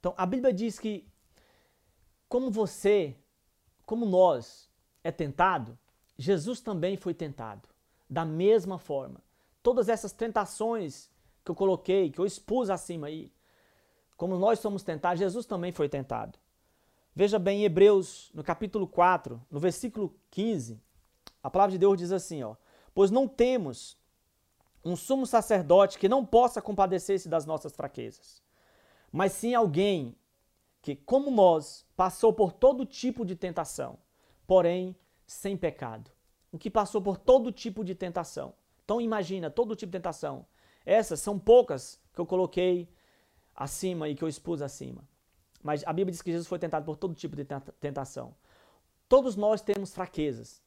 Então, 0.00 0.12
a 0.16 0.26
Bíblia 0.26 0.52
diz 0.52 0.78
que 0.80 1.06
como 2.28 2.50
você, 2.50 3.16
como 3.86 4.04
nós 4.04 4.68
é 5.04 5.12
tentado, 5.12 5.78
Jesus 6.18 6.60
também 6.60 6.96
foi 6.96 7.14
tentado 7.14 7.68
da 8.10 8.24
mesma 8.24 8.78
forma. 8.78 9.22
Todas 9.62 9.88
essas 9.88 10.12
tentações 10.12 11.08
que 11.44 11.50
eu 11.50 11.54
coloquei, 11.54 12.10
que 12.10 12.18
eu 12.18 12.26
expus 12.26 12.68
acima 12.68 13.06
aí, 13.06 13.32
como 14.16 14.38
nós 14.38 14.58
somos 14.58 14.82
tentados, 14.82 15.18
Jesus 15.18 15.46
também 15.46 15.72
foi 15.72 15.88
tentado. 15.88 16.38
Veja 17.14 17.38
bem, 17.38 17.60
em 17.60 17.64
Hebreus, 17.64 18.30
no 18.34 18.42
capítulo 18.42 18.86
4, 18.86 19.40
no 19.50 19.60
versículo 19.60 20.14
15, 20.30 20.80
a 21.42 21.50
palavra 21.50 21.72
de 21.72 21.78
Deus 21.78 21.98
diz 21.98 22.12
assim, 22.12 22.42
ó: 22.42 22.56
"Pois 22.94 23.10
não 23.10 23.28
temos 23.28 23.96
um 24.84 24.96
sumo 24.96 25.26
sacerdote 25.26 25.98
que 25.98 26.08
não 26.08 26.24
possa 26.24 26.60
compadecer-se 26.60 27.28
das 27.28 27.46
nossas 27.46 27.74
fraquezas, 27.74 28.42
mas 29.10 29.32
sim 29.32 29.54
alguém 29.54 30.16
que, 30.82 30.94
como 30.94 31.30
nós, 31.30 31.86
passou 31.96 32.32
por 32.32 32.52
todo 32.52 32.84
tipo 32.84 33.24
de 33.24 33.36
tentação, 33.36 33.98
porém 34.46 34.96
sem 35.26 35.56
pecado 35.56 36.10
o 36.54 36.58
que 36.58 36.70
passou 36.70 37.02
por 37.02 37.18
todo 37.18 37.50
tipo 37.50 37.82
de 37.82 37.96
tentação. 37.96 38.54
Então 38.84 39.00
imagina, 39.00 39.50
todo 39.50 39.74
tipo 39.74 39.90
de 39.90 39.98
tentação. 39.98 40.46
Essas 40.86 41.18
são 41.18 41.36
poucas 41.36 42.00
que 42.12 42.20
eu 42.20 42.24
coloquei 42.24 42.88
acima 43.54 44.08
e 44.08 44.14
que 44.14 44.24
eu 44.24 44.28
expus 44.28 44.62
acima. 44.62 45.02
Mas 45.62 45.82
a 45.86 45.92
Bíblia 45.92 46.12
diz 46.12 46.20
que 46.20 46.30
Jesus 46.30 46.46
foi 46.46 46.58
tentado 46.58 46.84
por 46.84 46.96
todo 46.96 47.14
tipo 47.14 47.34
de 47.34 47.46
tentação. 47.80 48.34
Todos 49.08 49.34
nós 49.34 49.62
temos 49.62 49.94
fraquezas. 49.94 50.62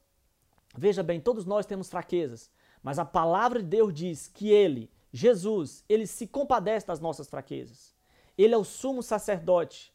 Veja 0.76 1.02
bem, 1.02 1.20
todos 1.20 1.44
nós 1.44 1.64
temos 1.64 1.88
fraquezas. 1.88 2.50
Mas 2.82 2.98
a 2.98 3.04
palavra 3.04 3.62
de 3.62 3.68
Deus 3.68 3.94
diz 3.94 4.26
que 4.26 4.50
Ele, 4.50 4.90
Jesus, 5.12 5.84
Ele 5.88 6.06
se 6.06 6.26
compadece 6.26 6.86
das 6.86 7.00
nossas 7.00 7.28
fraquezas. 7.28 7.94
Ele 8.36 8.54
é 8.54 8.58
o 8.58 8.64
sumo 8.64 9.02
sacerdote. 9.02 9.92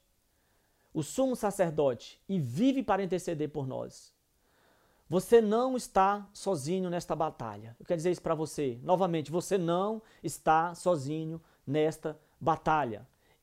O 0.94 1.04
sumo 1.04 1.36
sacerdote. 1.36 2.22
E 2.28 2.40
vive 2.40 2.82
para 2.82 3.04
interceder 3.04 3.50
por 3.50 3.68
nós. 3.68 4.14
Você 5.10 5.42
não 5.42 5.76
está 5.76 6.28
sozinho 6.34 6.90
nesta 6.90 7.16
batalha. 7.16 7.76
Eu 7.80 7.86
quero 7.86 7.98
dizer 7.98 8.12
isso 8.12 8.22
para 8.22 8.36
você. 8.36 8.80
Novamente, 8.84 9.32
você 9.32 9.58
não 9.58 10.02
está 10.24 10.74
sozinho 10.74 11.42
nesta 11.68 12.10
batalha. 12.10 12.33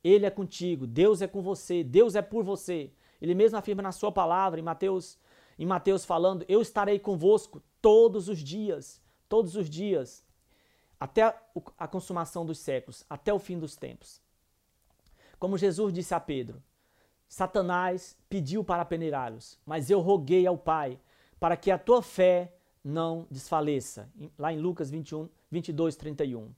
Ele 0.03 0.27
é 0.27 0.31
contigo, 0.31 0.87
Deus 0.87 1.21
é 1.21 1.27
com 1.27 1.43
você, 1.43 1.83
Deus 1.83 2.15
é 2.15 2.23
por 2.23 2.45
você. 2.45 2.91
Ele 3.21 3.35
mesmo 3.35 3.59
afirma 3.59 3.83
na 3.83 3.93
sua 3.93 4.11
palavra 4.11 4.59
em 4.59 4.63
Mateus, 4.63 5.19
em 5.59 5.67
Mateus 5.67 6.05
falando: 6.05 6.45
"Eu 6.49 6.63
estarei 6.63 6.99
convosco 6.99 7.63
todos 7.83 8.29
os 8.29 8.39
dias, 8.39 9.01
todos 9.29 9.57
os 9.57 9.69
dias, 9.69 10.25
até 10.99 11.23
a 11.79 11.89
consumação 11.89 12.47
dos 12.47 12.59
séculos, 12.59 13.05
até 13.09 13.33
o 13.33 13.39
fim 13.39 13.59
dos 13.59 13.77
tempos." 13.77 14.21
Como 15.39 15.59
Jesus 15.59 15.93
disse 15.93 16.15
a 16.15 16.21
Pedro: 16.21 16.63
Satanás 17.29 18.17
pediu 18.29 18.65
para 18.65 18.85
peneirá-los, 18.85 19.59
mas 19.65 19.91
eu 19.91 20.01
roguei 20.01 20.47
ao 20.47 20.59
Pai 20.59 20.99
para 21.39 21.57
que 21.57 21.71
a 21.71 21.79
tua 21.79 22.03
fé 22.03 22.55
não 22.83 23.27
desfaleça. 23.31 24.11
Lá 24.39 24.53
em 24.53 24.59
Lucas 24.59 24.91
21, 24.91 25.29
22, 25.51 25.97
31. 25.97 26.53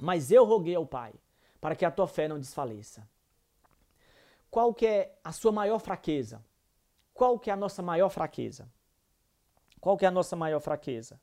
Mas 0.00 0.30
eu 0.30 0.44
roguei 0.44 0.74
ao 0.74 0.86
Pai 0.86 1.12
para 1.64 1.74
que 1.74 1.82
a 1.86 1.90
tua 1.90 2.06
fé 2.06 2.28
não 2.28 2.38
desfaleça. 2.38 3.08
Qual 4.50 4.74
que 4.74 4.86
é 4.86 5.18
a 5.24 5.32
sua 5.32 5.50
maior 5.50 5.78
fraqueza? 5.78 6.44
Qual 7.14 7.38
que 7.38 7.48
é 7.48 7.54
a 7.54 7.56
nossa 7.56 7.80
maior 7.80 8.10
fraqueza? 8.10 8.68
Qual 9.80 9.96
que 9.96 10.04
é 10.04 10.08
a 10.08 10.10
nossa 10.10 10.36
maior 10.36 10.60
fraqueza? 10.60 11.18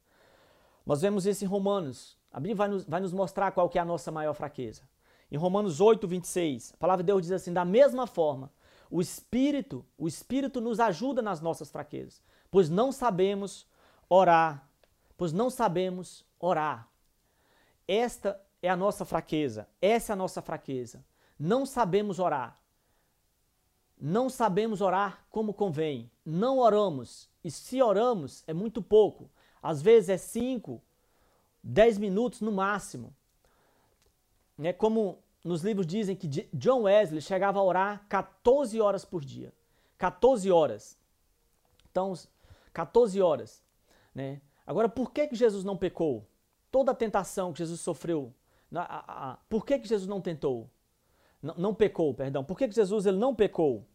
Nós 0.83 0.99
vemos 0.99 1.27
isso 1.27 1.45
em 1.45 1.47
Romanos. 1.47 2.17
A 2.33 2.39
Bíblia 2.39 2.55
vai 2.55 2.67
nos, 2.69 2.85
vai 2.85 2.99
nos 2.99 3.13
mostrar 3.13 3.51
qual 3.51 3.69
que 3.69 3.77
é 3.77 3.81
a 3.81 3.85
nossa 3.85 4.11
maior 4.11 4.33
fraqueza. 4.33 4.81
Em 5.31 5.37
Romanos 5.37 5.79
8, 5.79 6.07
26, 6.07 6.73
a 6.73 6.77
palavra 6.77 7.03
de 7.03 7.07
Deus 7.07 7.21
diz 7.21 7.33
assim: 7.33 7.53
da 7.53 7.63
mesma 7.63 8.07
forma, 8.07 8.51
o 8.89 8.99
Espírito, 8.99 9.85
o 9.95 10.07
Espírito 10.07 10.59
nos 10.59 10.79
ajuda 10.79 11.21
nas 11.21 11.39
nossas 11.39 11.69
fraquezas 11.69 12.19
pois 12.49 12.67
não 12.67 12.91
sabemos 12.91 13.67
orar, 14.09 14.67
pois 15.15 15.31
não 15.31 15.51
sabemos 15.51 16.25
orar. 16.39 16.89
Esta 17.87 18.41
é 18.61 18.69
a 18.69 18.75
nossa 18.75 19.05
fraqueza, 19.05 19.67
essa 19.81 20.11
é 20.11 20.13
a 20.13 20.17
nossa 20.17 20.41
fraqueza. 20.41 21.03
Não 21.37 21.65
sabemos 21.65 22.19
orar. 22.19 22.59
Não 23.99 24.29
sabemos 24.29 24.81
orar 24.81 25.25
como 25.29 25.53
convém. 25.53 26.09
Não 26.25 26.59
oramos. 26.59 27.29
E 27.43 27.49
se 27.49 27.81
oramos, 27.81 28.43
é 28.47 28.53
muito 28.53 28.81
pouco. 28.81 29.29
Às 29.61 29.81
vezes 29.81 30.09
é 30.09 30.17
5, 30.17 30.81
10 31.63 31.97
minutos 31.97 32.41
no 32.41 32.51
máximo. 32.51 33.15
É 34.61 34.71
como 34.71 35.19
nos 35.43 35.63
livros 35.63 35.87
dizem 35.87 36.15
que 36.15 36.27
John 36.53 36.83
Wesley 36.83 37.21
chegava 37.21 37.59
a 37.59 37.63
orar 37.63 38.05
14 38.07 38.79
horas 38.79 39.03
por 39.03 39.23
dia. 39.23 39.51
14 39.97 40.51
horas. 40.51 40.97
Então, 41.89 42.13
14 42.73 43.21
horas. 43.21 43.63
Né? 44.13 44.41
Agora, 44.65 44.87
por 44.87 45.11
que, 45.11 45.27
que 45.27 45.35
Jesus 45.35 45.63
não 45.63 45.77
pecou? 45.77 46.27
Toda 46.71 46.91
a 46.91 46.95
tentação 46.95 47.51
que 47.51 47.59
Jesus 47.59 47.81
sofreu, 47.81 48.33
por 49.49 49.65
que, 49.65 49.79
que 49.79 49.87
Jesus 49.87 50.07
não 50.07 50.21
tentou? 50.21 50.69
Não, 51.41 51.55
não 51.55 51.73
pecou, 51.73 52.13
perdão. 52.13 52.43
Por 52.43 52.57
que, 52.57 52.67
que 52.67 52.75
Jesus 52.75 53.05
ele 53.05 53.17
não 53.17 53.35
pecou? 53.35 53.85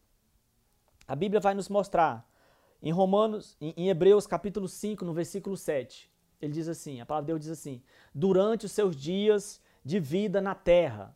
A 1.07 1.15
Bíblia 1.15 1.39
vai 1.39 1.53
nos 1.53 1.69
mostrar 1.69 2.29
em 2.81 2.91
Romanos, 2.91 3.55
em, 3.59 3.73
em 3.77 3.89
Hebreus 3.89 4.27
capítulo 4.27 4.67
5, 4.67 5.03
no 5.05 5.13
versículo 5.13 5.55
7. 5.55 6.11
Ele 6.41 6.53
diz 6.53 6.67
assim, 6.67 7.01
a 7.01 7.05
palavra 7.05 7.25
de 7.25 7.31
Deus 7.31 7.41
diz 7.41 7.49
assim: 7.49 7.81
Durante 8.13 8.65
os 8.65 8.71
seus 8.71 8.95
dias 8.95 9.61
de 9.83 9.99
vida 9.99 10.41
na 10.41 10.53
terra, 10.53 11.15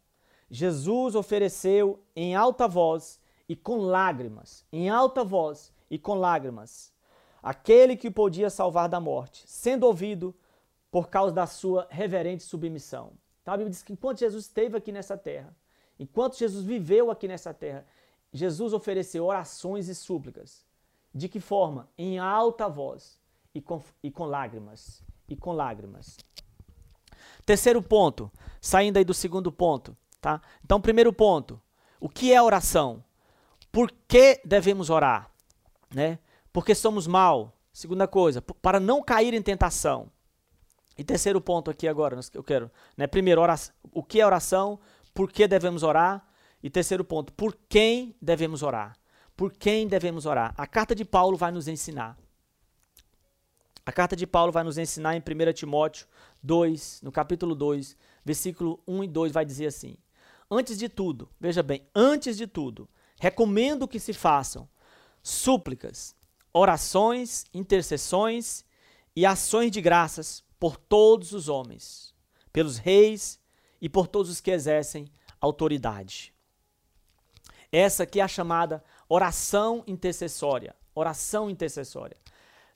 Jesus 0.50 1.16
ofereceu 1.16 2.04
em 2.16 2.36
alta 2.36 2.68
voz 2.68 3.22
e 3.48 3.56
com 3.56 3.78
lágrimas, 3.78 4.66
em 4.72 4.90
alta 4.90 5.24
voz 5.24 5.74
e 5.90 6.00
com 6.00 6.16
lágrimas, 6.16 6.94
aquele 7.44 7.96
que 7.96 8.10
podia 8.10 8.50
salvar 8.50 8.90
da 8.90 9.00
morte, 9.00 9.44
sendo 9.46 9.86
ouvido 9.86 10.34
por 10.90 11.10
causa 11.10 11.34
da 11.34 11.46
sua 11.46 11.88
reverente 11.90 12.44
submissão. 12.44 13.14
Então 13.42 13.54
a 13.54 13.58
Bíblia 13.58 13.72
diz 13.72 13.84
que 13.84 13.94
enquanto 13.94 14.20
Jesus 14.20 14.46
esteve 14.46 14.78
aqui 14.78 14.92
nessa 14.92 15.18
terra, 15.18 15.56
enquanto 16.00 16.38
Jesus 16.38 16.64
viveu 16.64 17.10
aqui 17.10 17.28
nessa 17.28 17.54
terra, 17.54 17.86
Jesus 18.32 18.74
ofereceu 18.74 19.26
orações 19.26 19.88
e 19.88 19.96
súplicas. 19.96 20.66
De 21.14 21.28
que 21.28 21.40
forma? 21.40 21.90
Em 21.98 22.20
alta 22.20 22.68
voz 22.70 23.20
e 23.54 23.62
com, 23.62 23.82
e 24.02 24.10
com 24.10 24.26
lágrimas. 24.26 25.04
E 25.28 25.36
com 25.36 25.52
lágrimas. 25.52 26.18
Terceiro 27.46 27.82
ponto, 27.82 28.32
saindo 28.62 28.98
aí 28.98 29.04
do 29.04 29.14
segundo 29.14 29.52
ponto, 29.52 29.96
tá? 30.20 30.42
Então, 30.64 30.80
primeiro 30.80 31.12
ponto, 31.12 31.62
o 32.00 32.08
que 32.08 32.32
é 32.32 32.42
oração? 32.42 33.04
Por 33.72 33.92
que 34.08 34.42
devemos 34.46 34.90
orar? 34.90 35.30
Né? 35.94 36.20
porque 36.52 36.76
somos 36.76 37.08
mal. 37.08 37.58
Segunda 37.74 38.08
coisa, 38.08 38.42
para 38.42 38.80
não 38.80 39.02
cair 39.02 39.34
em 39.34 39.42
tentação. 39.42 40.12
E 40.98 41.04
terceiro 41.04 41.40
ponto 41.40 41.72
aqui 41.72 41.88
agora, 41.88 42.20
eu 42.34 42.44
quero, 42.44 42.70
né? 42.98 43.08
Primeiro, 43.08 43.42
oração, 43.42 43.74
o 43.92 44.04
que 44.04 44.20
é 44.20 44.26
oração? 44.26 44.80
Por 45.14 45.32
que 45.32 45.48
devemos 45.48 45.84
orar? 45.84 46.28
E 46.62 46.70
terceiro 46.70 47.04
ponto, 47.04 47.34
por 47.34 47.58
quem 47.68 48.16
devemos 48.22 48.62
orar? 48.62 48.96
Por 49.36 49.52
quem 49.52 49.88
devemos 49.88 50.26
orar? 50.26 50.54
A 50.58 50.68
carta 50.68 50.94
de 50.94 51.04
Paulo 51.04 51.36
vai 51.36 51.52
nos 51.52 51.68
ensinar. 51.68 52.18
A 53.84 53.92
carta 53.92 54.16
de 54.16 54.28
Paulo 54.28 54.52
vai 54.52 54.64
nos 54.64 54.78
ensinar 54.78 55.16
em 55.16 55.20
1 55.20 55.54
Timóteo 55.54 56.06
2, 56.44 57.02
no 57.02 57.12
capítulo 57.12 57.56
2, 57.56 57.98
versículo 58.24 58.80
1 58.88 59.04
e 59.06 59.08
2, 59.08 59.32
vai 59.32 59.44
dizer 59.44 59.66
assim: 59.66 59.98
Antes 60.50 60.78
de 60.78 60.88
tudo, 60.88 61.28
veja 61.40 61.64
bem, 61.64 61.88
antes 61.96 62.38
de 62.38 62.46
tudo, 62.46 62.88
recomendo 63.20 63.88
que 63.88 64.00
se 64.00 64.14
façam 64.14 64.70
súplicas, 65.24 66.16
orações, 66.54 67.46
intercessões 67.54 68.64
e 69.16 69.26
ações 69.26 69.72
de 69.72 69.82
graças 69.82 70.44
por 70.62 70.78
todos 70.78 71.32
os 71.32 71.50
homens, 71.50 72.14
pelos 72.54 72.78
reis 72.78 73.40
e 73.82 73.90
por 73.90 74.06
todos 74.06 74.30
os 74.30 74.40
que 74.40 74.52
exercem 74.52 75.12
autoridade. 75.40 76.32
Essa 77.72 78.04
aqui 78.04 78.20
é 78.20 78.24
a 78.24 78.28
chamada 78.28 78.84
oração 79.10 79.84
intercessória. 79.88 80.76
Oração 80.94 81.50
intercessória. 81.50 82.16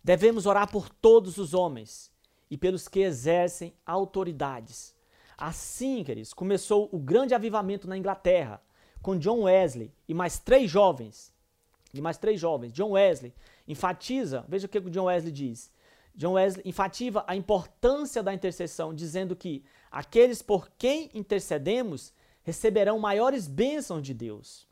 Devemos 0.03 0.47
orar 0.47 0.71
por 0.71 0.89
todos 0.89 1.37
os 1.37 1.53
homens 1.53 2.11
e 2.49 2.57
pelos 2.57 2.87
que 2.87 3.01
exercem 3.01 3.71
autoridades. 3.85 4.95
Assim, 5.37 6.03
queridos, 6.03 6.33
começou 6.33 6.89
o 6.91 6.97
grande 6.97 7.35
avivamento 7.35 7.87
na 7.87 7.95
Inglaterra, 7.95 8.63
com 8.99 9.15
John 9.15 9.43
Wesley 9.43 9.93
e 10.09 10.13
mais 10.15 10.39
três 10.39 10.71
jovens. 10.71 11.31
E 11.93 12.01
mais 12.01 12.17
três 12.17 12.41
jovens. 12.41 12.73
John 12.73 12.93
Wesley 12.93 13.31
enfatiza, 13.67 14.43
veja 14.47 14.65
o 14.65 14.69
que 14.69 14.79
o 14.79 14.89
John 14.89 15.03
Wesley 15.03 15.31
diz. 15.31 15.69
John 16.15 16.33
Wesley 16.33 16.63
enfatiza 16.65 17.23
a 17.27 17.35
importância 17.35 18.23
da 18.23 18.33
intercessão, 18.33 18.93
dizendo 18.93 19.35
que 19.35 19.63
aqueles 19.91 20.41
por 20.41 20.69
quem 20.77 21.09
intercedemos 21.13 22.13
receberão 22.43 22.97
maiores 22.97 23.47
bênçãos 23.47 24.01
de 24.01 24.13
Deus. 24.13 24.67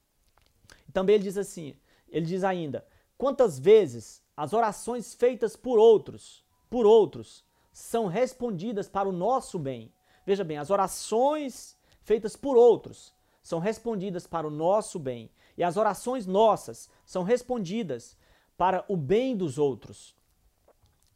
Também 0.93 1.15
ele 1.15 1.23
diz 1.23 1.37
assim, 1.37 1.75
ele 2.07 2.25
diz 2.25 2.43
ainda, 2.43 2.85
quantas 3.17 3.59
vezes 3.59 4.23
as 4.37 4.53
orações 4.53 5.13
feitas 5.13 5.55
por 5.55 5.77
outros, 5.77 6.45
por 6.69 6.85
outros, 6.85 7.43
são 7.71 8.07
respondidas 8.07 8.87
para 8.87 9.09
o 9.09 9.11
nosso 9.11 9.57
bem. 9.59 9.91
Veja 10.25 10.43
bem, 10.43 10.57
as 10.57 10.69
orações 10.69 11.77
feitas 12.03 12.35
por 12.35 12.55
outros 12.55 13.13
são 13.41 13.59
respondidas 13.59 14.25
para 14.25 14.47
o 14.47 14.51
nosso 14.51 14.97
bem. 14.97 15.29
E 15.57 15.63
as 15.63 15.75
orações 15.75 16.25
nossas 16.25 16.89
são 17.05 17.23
respondidas 17.23 18.15
para 18.57 18.85
o 18.87 18.95
bem 18.95 19.35
dos 19.35 19.57
outros. 19.57 20.15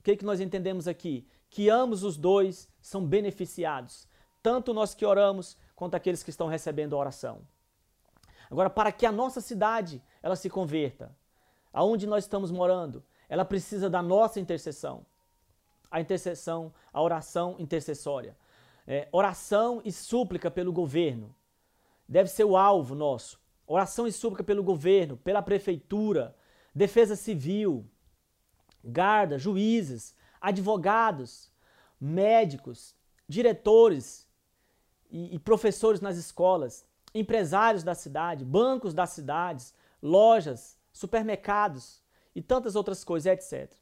Que, 0.08 0.15
que 0.15 0.24
nós 0.24 0.39
entendemos 0.39 0.88
aqui? 0.88 1.28
Que 1.50 1.70
ambos 1.70 2.02
os 2.02 2.15
dois 2.15 2.70
são 2.82 3.06
beneficiados, 3.06 4.08
tanto 4.41 4.74
nós 4.74 4.96
que 4.96 5.06
oramos 5.06 5.58
quanto 5.76 5.96
aqueles 5.96 6.24
que 6.24 6.30
estão 6.30 6.48
recebendo 6.48 6.96
a 6.96 6.98
oração. 6.98 7.41
Agora, 8.50 8.70
para 8.70 8.89
que 8.89 9.06
a 9.06 9.12
nossa 9.12 9.41
cidade 9.41 10.02
ela 10.24 10.38
se 10.38 10.50
converta, 10.50 11.13
aonde 11.74 12.08
nós 12.08 12.24
estamos 12.24 12.52
morando, 12.52 13.04
ela 13.28 13.43
precisa 13.43 13.89
da 13.89 14.02
nossa 14.02 14.39
intercessão. 14.39 15.06
A 15.91 16.00
intercessão, 16.00 16.74
a 16.93 17.02
oração 17.02 17.58
intercessória. 17.60 18.38
É, 18.88 19.10
oração 19.12 19.82
e 19.84 19.91
súplica 19.91 20.50
pelo 20.50 20.72
governo. 20.72 21.36
Deve 22.08 22.30
ser 22.30 22.46
o 22.46 22.56
alvo 22.56 22.96
nosso. 22.96 23.41
Oração 23.67 24.08
e 24.08 24.13
súplica 24.13 24.41
pelo 24.46 24.63
governo, 24.63 25.17
pela 25.17 25.41
prefeitura, 25.41 26.34
defesa 26.74 27.17
civil, 27.17 27.86
guarda, 28.88 29.38
juízes, 29.38 30.15
advogados, 30.39 31.52
médicos, 32.00 32.95
diretores 33.28 34.28
e, 35.10 35.36
e, 35.36 35.39
professores 35.39 36.02
nas 36.02 36.17
escolas, 36.17 36.86
empresários 37.13 37.84
da 37.84 37.95
cidade, 37.95 38.45
bancos 38.45 38.93
das 38.93 39.10
cidades, 39.12 39.73
lojas, 40.02 40.78
supermercados 40.93 42.02
e 42.36 42.41
tantas 42.41 42.76
outras 42.76 43.04
coisas, 43.04 43.26
etc. 43.26 43.73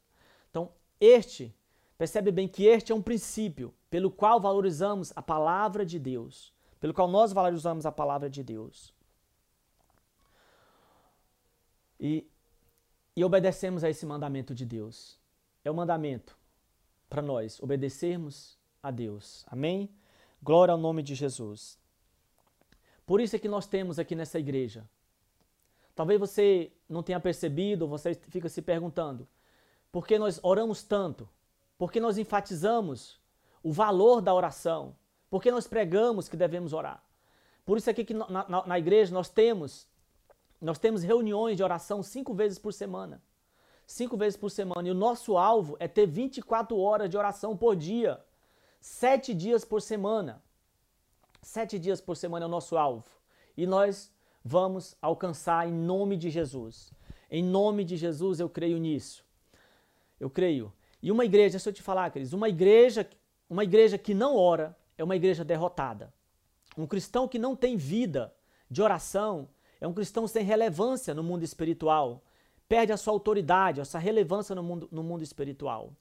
Então, 0.50 0.70
este, 1.00 1.54
percebe 1.98 2.30
bem 2.30 2.48
que 2.48 2.64
este 2.64 2.92
é 2.92 2.94
um 2.94 3.02
princípio 3.02 3.74
pelo 3.90 4.10
qual 4.10 4.40
valorizamos 4.40 5.12
a 5.14 5.22
palavra 5.22 5.84
de 5.84 5.98
Deus, 5.98 6.52
pelo 6.80 6.94
qual 6.94 7.08
nós 7.08 7.32
valorizamos 7.32 7.86
a 7.86 7.92
palavra 7.92 8.28
de 8.28 8.42
Deus. 8.42 8.94
E 11.98 12.26
e 13.16 13.24
obedecemos 13.24 13.82
a 13.82 13.88
esse 13.88 14.04
mandamento 14.04 14.54
de 14.54 14.66
Deus. 14.66 15.18
é 15.64 15.70
o 15.70 15.74
mandamento 15.74 16.36
para 17.08 17.22
nós 17.22 17.60
obedecermos 17.60 18.56
a 18.82 18.90
Deus. 18.90 19.44
Amém? 19.48 19.90
Glória 20.40 20.70
ao 20.70 20.78
nome 20.78 21.02
de 21.02 21.14
Jesus. 21.14 21.78
Por 23.04 23.20
isso 23.20 23.34
é 23.34 23.38
que 23.38 23.48
nós 23.48 23.66
temos 23.66 23.98
aqui 23.98 24.14
nessa 24.14 24.38
igreja. 24.38 24.88
Talvez 25.94 26.20
você 26.20 26.70
não 26.88 27.02
tenha 27.02 27.18
percebido, 27.18 27.88
você 27.88 28.14
fica 28.14 28.48
se 28.48 28.60
perguntando, 28.60 29.26
por 29.90 30.06
que 30.06 30.18
nós 30.18 30.38
oramos 30.42 30.82
tanto? 30.82 31.28
Por 31.78 31.90
que 31.90 31.98
nós 31.98 32.18
enfatizamos 32.18 33.18
o 33.62 33.72
valor 33.72 34.20
da 34.20 34.34
oração? 34.34 34.94
Por 35.30 35.42
que 35.42 35.50
nós 35.50 35.66
pregamos 35.66 36.28
que 36.28 36.36
devemos 36.36 36.72
orar? 36.72 37.02
Por 37.64 37.78
isso 37.78 37.90
aqui 37.90 38.04
que 38.04 38.14
na, 38.14 38.48
na, 38.48 38.66
na 38.66 38.78
igreja 38.78 39.12
nós 39.12 39.28
temos 39.28 39.88
nós 40.60 40.78
temos 40.78 41.02
reuniões 41.02 41.56
de 41.56 41.62
oração 41.62 42.02
cinco 42.02 42.32
vezes 42.34 42.58
por 42.58 42.72
semana. 42.72 43.22
Cinco 43.86 44.16
vezes 44.16 44.36
por 44.36 44.50
semana. 44.50 44.88
E 44.88 44.90
o 44.90 44.94
nosso 44.94 45.36
alvo 45.36 45.76
é 45.78 45.86
ter 45.86 46.06
24 46.06 46.78
horas 46.78 47.08
de 47.08 47.16
oração 47.16 47.56
por 47.56 47.76
dia. 47.76 48.20
Sete 48.80 49.34
dias 49.34 49.64
por 49.64 49.80
semana. 49.80 50.42
Sete 51.42 51.78
dias 51.78 52.00
por 52.00 52.16
semana 52.16 52.44
é 52.44 52.48
o 52.48 52.50
nosso 52.50 52.76
alvo. 52.76 53.04
E 53.56 53.66
nós 53.66 54.12
vamos 54.44 54.96
alcançar 55.00 55.68
em 55.68 55.72
nome 55.72 56.16
de 56.16 56.30
Jesus. 56.30 56.92
Em 57.30 57.42
nome 57.42 57.84
de 57.84 57.96
Jesus 57.96 58.40
eu 58.40 58.48
creio 58.48 58.78
nisso. 58.78 59.24
Eu 60.18 60.30
creio. 60.30 60.72
E 61.02 61.12
uma 61.12 61.24
igreja, 61.24 61.52
deixa 61.52 61.68
eu 61.68 61.72
te 61.72 61.82
falar, 61.82 62.10
queridos, 62.10 62.32
uma 62.32 62.48
igreja, 62.48 63.08
uma 63.48 63.62
igreja 63.62 63.98
que 63.98 64.14
não 64.14 64.36
ora 64.36 64.76
é 64.98 65.04
uma 65.04 65.14
igreja 65.14 65.44
derrotada. 65.44 66.12
Um 66.76 66.86
cristão 66.86 67.28
que 67.28 67.38
não 67.38 67.54
tem 67.54 67.76
vida 67.76 68.34
de 68.70 68.82
oração 68.82 69.48
é 69.80 69.86
um 69.86 69.92
cristão 69.92 70.26
sem 70.26 70.44
relevância 70.44 71.14
no 71.14 71.22
mundo 71.22 71.44
espiritual. 71.44 72.22
Perde 72.68 72.92
a 72.92 72.96
sua 72.96 73.12
autoridade, 73.12 73.80
a 73.80 73.84
sua 73.84 74.00
relevância 74.00 74.54
no 74.54 74.62
mundo, 74.62 74.88
no 74.90 75.02
mundo 75.02 75.22
espiritual. 75.22 75.92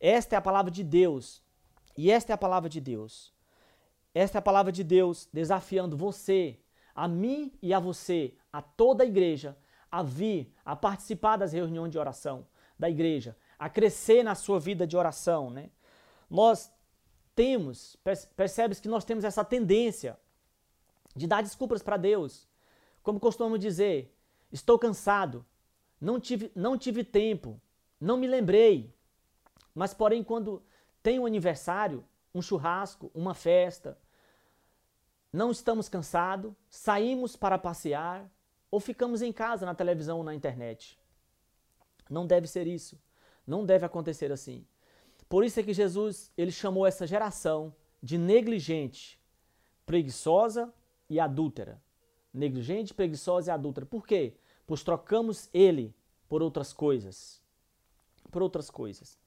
Esta 0.00 0.34
é 0.34 0.38
a 0.38 0.42
palavra 0.42 0.70
de 0.70 0.82
Deus. 0.82 1.42
E 1.96 2.10
esta 2.10 2.32
é 2.32 2.34
a 2.34 2.38
palavra 2.38 2.68
de 2.68 2.80
Deus. 2.80 3.32
Esta 4.14 4.38
é 4.38 4.40
a 4.40 4.42
palavra 4.42 4.72
de 4.72 4.82
Deus 4.82 5.28
desafiando 5.32 5.96
você, 5.96 6.58
a 6.94 7.06
mim 7.06 7.52
e 7.62 7.72
a 7.72 7.78
você, 7.78 8.34
a 8.52 8.60
toda 8.60 9.04
a 9.04 9.06
igreja, 9.06 9.56
a 9.90 10.02
vir, 10.02 10.52
a 10.64 10.74
participar 10.74 11.36
das 11.36 11.52
reuniões 11.52 11.92
de 11.92 11.98
oração 11.98 12.46
da 12.78 12.88
igreja, 12.88 13.36
a 13.58 13.68
crescer 13.68 14.22
na 14.22 14.34
sua 14.34 14.58
vida 14.58 14.86
de 14.86 14.96
oração. 14.96 15.50
Né? 15.50 15.70
Nós 16.28 16.72
temos, 17.34 17.96
percebes 18.34 18.80
que 18.80 18.88
nós 18.88 19.04
temos 19.04 19.24
essa 19.24 19.44
tendência 19.44 20.18
de 21.14 21.26
dar 21.26 21.42
desculpas 21.42 21.82
para 21.82 21.96
Deus. 21.96 22.48
Como 23.02 23.18
costumamos 23.18 23.60
dizer, 23.60 24.14
estou 24.52 24.78
cansado, 24.78 25.44
não 26.00 26.20
tive, 26.20 26.50
não 26.54 26.76
tive 26.76 27.02
tempo, 27.02 27.60
não 28.00 28.16
me 28.16 28.26
lembrei. 28.26 28.92
Mas, 29.74 29.94
porém, 29.94 30.22
quando 30.22 30.62
tem 31.02 31.18
um 31.18 31.26
aniversário, 31.26 32.04
um 32.34 32.42
churrasco, 32.42 33.10
uma 33.14 33.34
festa, 33.34 33.98
não 35.32 35.50
estamos 35.50 35.88
cansados, 35.88 36.52
saímos 36.68 37.36
para 37.36 37.58
passear 37.58 38.30
ou 38.70 38.80
ficamos 38.80 39.22
em 39.22 39.32
casa 39.32 39.64
na 39.64 39.74
televisão 39.74 40.18
ou 40.18 40.24
na 40.24 40.34
internet. 40.34 40.98
Não 42.08 42.26
deve 42.26 42.46
ser 42.46 42.66
isso. 42.66 43.00
Não 43.46 43.64
deve 43.64 43.86
acontecer 43.86 44.30
assim. 44.30 44.66
Por 45.28 45.44
isso 45.44 45.58
é 45.58 45.62
que 45.62 45.72
Jesus 45.72 46.30
ele 46.36 46.50
chamou 46.50 46.86
essa 46.86 47.06
geração 47.06 47.74
de 48.02 48.18
negligente, 48.18 49.18
preguiçosa 49.86 50.72
e 51.08 51.18
adúltera 51.20 51.80
negligente, 52.32 52.94
preguiçosa 52.94 53.50
e 53.50 53.54
adulta. 53.54 53.84
Por 53.84 54.06
quê? 54.06 54.34
Pois 54.66 54.82
trocamos 54.82 55.48
ele 55.52 55.94
por 56.28 56.42
outras 56.42 56.72
coisas. 56.72 57.42
Por 58.30 58.42
outras 58.42 58.70
coisas. 58.70 59.18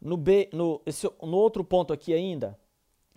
No, 0.00 0.16
B, 0.16 0.48
no, 0.52 0.80
esse, 0.86 1.06
no 1.20 1.36
outro 1.36 1.62
ponto 1.62 1.92
aqui 1.92 2.14
ainda, 2.14 2.58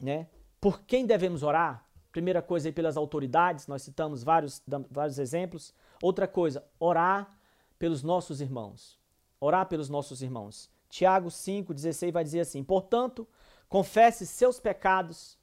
né? 0.01 0.27
Por 0.59 0.81
quem 0.81 1.05
devemos 1.05 1.41
orar? 1.43 1.87
Primeira 2.11 2.41
coisa 2.41 2.67
aí 2.67 2.73
pelas 2.73 2.97
autoridades, 2.97 3.67
nós 3.67 3.81
citamos 3.81 4.23
vários, 4.23 4.61
vários 4.91 5.17
exemplos. 5.17 5.73
Outra 6.01 6.27
coisa, 6.27 6.63
orar 6.79 7.37
pelos 7.79 8.03
nossos 8.03 8.41
irmãos. 8.41 8.99
Orar 9.39 9.67
pelos 9.67 9.89
nossos 9.89 10.21
irmãos. 10.21 10.69
Tiago 10.89 11.29
5,16 11.29 12.11
vai 12.11 12.23
dizer 12.23 12.41
assim: 12.41 12.63
Portanto, 12.63 13.27
confesse 13.67 14.27
seus 14.27 14.59
pecados 14.59 15.39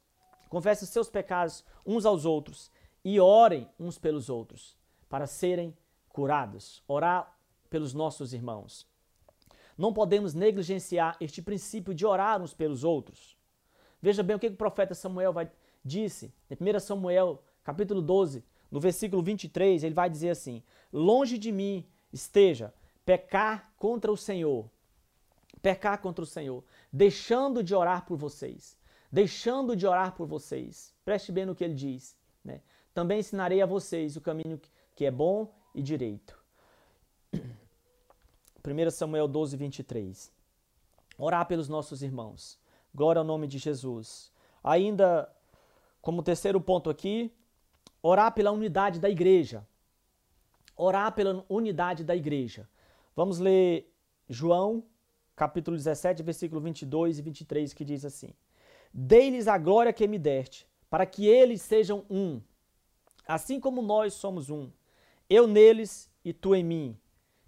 Confessem 0.51 0.85
seus 0.85 1.09
pecados 1.09 1.63
uns 1.85 2.05
aos 2.05 2.25
outros 2.25 2.69
e 3.05 3.21
orem 3.21 3.69
uns 3.79 3.97
pelos 3.97 4.29
outros 4.29 4.77
para 5.07 5.25
serem 5.25 5.73
curados. 6.09 6.83
Orar 6.89 7.37
pelos 7.69 7.93
nossos 7.93 8.33
irmãos. 8.33 8.85
Não 9.77 9.93
podemos 9.93 10.33
negligenciar 10.33 11.15
este 11.21 11.41
princípio 11.41 11.93
de 11.93 12.05
orar 12.05 12.41
uns 12.41 12.53
pelos 12.53 12.83
outros. 12.83 13.37
Veja 14.01 14.21
bem 14.21 14.35
o 14.35 14.39
que 14.39 14.47
o 14.47 14.55
profeta 14.57 14.93
Samuel 14.93 15.31
vai, 15.31 15.49
disse 15.85 16.33
em 16.49 16.55
1 16.55 16.81
Samuel, 16.81 17.41
capítulo 17.63 18.01
12, 18.01 18.43
no 18.69 18.81
versículo 18.81 19.23
23, 19.23 19.85
ele 19.85 19.95
vai 19.95 20.09
dizer 20.09 20.31
assim: 20.31 20.61
Longe 20.91 21.37
de 21.37 21.49
mim 21.49 21.87
esteja 22.11 22.73
pecar 23.05 23.71
contra 23.77 24.11
o 24.11 24.17
Senhor, 24.17 24.69
pecar 25.61 26.01
contra 26.01 26.25
o 26.25 26.27
Senhor, 26.27 26.61
deixando 26.91 27.63
de 27.63 27.73
orar 27.73 28.05
por 28.05 28.17
vocês 28.17 28.80
deixando 29.11 29.75
de 29.75 29.85
orar 29.85 30.13
por 30.13 30.25
vocês. 30.25 30.93
Preste 31.03 31.31
bem 31.31 31.45
no 31.45 31.55
que 31.55 31.63
ele 31.63 31.73
diz. 31.73 32.15
Né? 32.43 32.61
Também 32.93 33.19
ensinarei 33.19 33.61
a 33.61 33.65
vocês 33.65 34.15
o 34.15 34.21
caminho 34.21 34.59
que 34.95 35.05
é 35.05 35.11
bom 35.11 35.53
e 35.75 35.81
direito. 35.81 36.39
1 37.35 38.91
Samuel 38.91 39.27
12, 39.27 39.57
23. 39.57 40.31
Orar 41.17 41.45
pelos 41.47 41.67
nossos 41.67 42.01
irmãos. 42.01 42.59
Glória 42.93 43.19
ao 43.19 43.25
nome 43.25 43.47
de 43.47 43.57
Jesus. 43.57 44.31
Ainda, 44.63 45.29
como 46.01 46.23
terceiro 46.23 46.61
ponto 46.61 46.89
aqui, 46.89 47.33
orar 48.01 48.33
pela 48.33 48.51
unidade 48.51 48.99
da 48.99 49.09
igreja. 49.09 49.67
Orar 50.75 51.13
pela 51.13 51.45
unidade 51.49 52.03
da 52.03 52.15
igreja. 52.15 52.69
Vamos 53.15 53.39
ler 53.39 53.91
João, 54.29 54.83
capítulo 55.35 55.75
17, 55.75 56.23
versículo 56.23 56.61
22 56.61 57.19
e 57.19 57.21
23, 57.21 57.73
que 57.73 57.83
diz 57.83 58.05
assim: 58.05 58.33
Dei-lhes 58.93 59.47
a 59.47 59.57
glória 59.57 59.93
que 59.93 60.07
me 60.07 60.19
deste, 60.19 60.67
para 60.89 61.05
que 61.05 61.25
eles 61.27 61.61
sejam 61.61 62.05
um, 62.09 62.41
assim 63.27 63.59
como 63.59 63.81
nós 63.81 64.13
somos 64.13 64.49
um. 64.49 64.69
Eu 65.29 65.47
neles 65.47 66.09
e 66.25 66.33
tu 66.33 66.53
em 66.53 66.63
mim. 66.63 66.97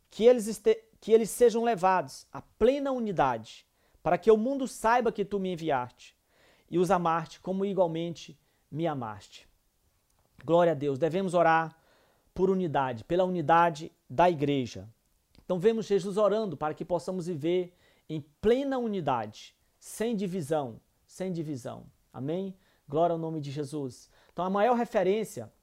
Que 0.10 0.26
eles, 0.26 0.62
que 1.02 1.12
eles 1.12 1.30
sejam 1.30 1.64
levados 1.64 2.26
à 2.32 2.42
plena 2.42 2.92
unidade, 2.92 3.66
para 4.02 4.18
que 4.18 4.32
o 4.32 4.38
mundo 4.38 4.68
saiba 4.68 5.12
que 5.12 5.26
tu 5.26 5.40
me 5.40 5.52
enviaste 5.52 6.16
e 6.70 6.78
os 6.80 6.90
amaste 6.90 7.40
como 7.40 7.66
igualmente 7.66 8.38
me 8.72 8.88
amaste. 8.88 9.48
Glória 10.44 10.72
a 10.72 10.76
Deus. 10.76 10.98
Devemos 10.98 11.34
orar 11.34 11.78
por 12.34 12.50
unidade, 12.50 13.04
pela 13.04 13.24
unidade 13.24 13.92
da 14.10 14.30
igreja. 14.30 14.90
Então 15.44 15.60
vemos 15.60 15.86
Jesus 15.86 16.18
orando 16.18 16.58
para 16.58 16.74
que 16.74 16.86
possamos 16.86 17.28
viver 17.28 17.76
em 18.10 18.22
plena 18.42 18.78
unidade, 18.78 19.56
sem 19.80 20.16
divisão, 20.16 20.80
sem 21.13 21.32
divisão. 21.32 21.86
Amém? 22.12 22.58
Glória 22.89 23.13
ao 23.13 23.19
nome 23.19 23.39
de 23.39 23.52
Jesus. 23.52 24.10
Então 24.32 24.43
a 24.43 24.49
maior 24.49 24.73
referência 24.76 25.54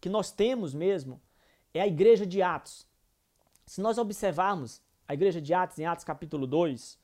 que 0.00 0.08
nós 0.08 0.30
temos 0.30 0.72
mesmo 0.72 1.20
é 1.74 1.80
a 1.80 1.86
igreja 1.86 2.24
de 2.24 2.40
Atos. 2.40 2.86
Se 3.66 3.80
nós 3.80 3.98
observarmos 3.98 4.80
a 5.08 5.14
igreja 5.14 5.40
de 5.40 5.52
Atos 5.52 5.80
em 5.80 5.84
Atos 5.84 6.04
capítulo 6.04 6.46
2, 6.46 6.96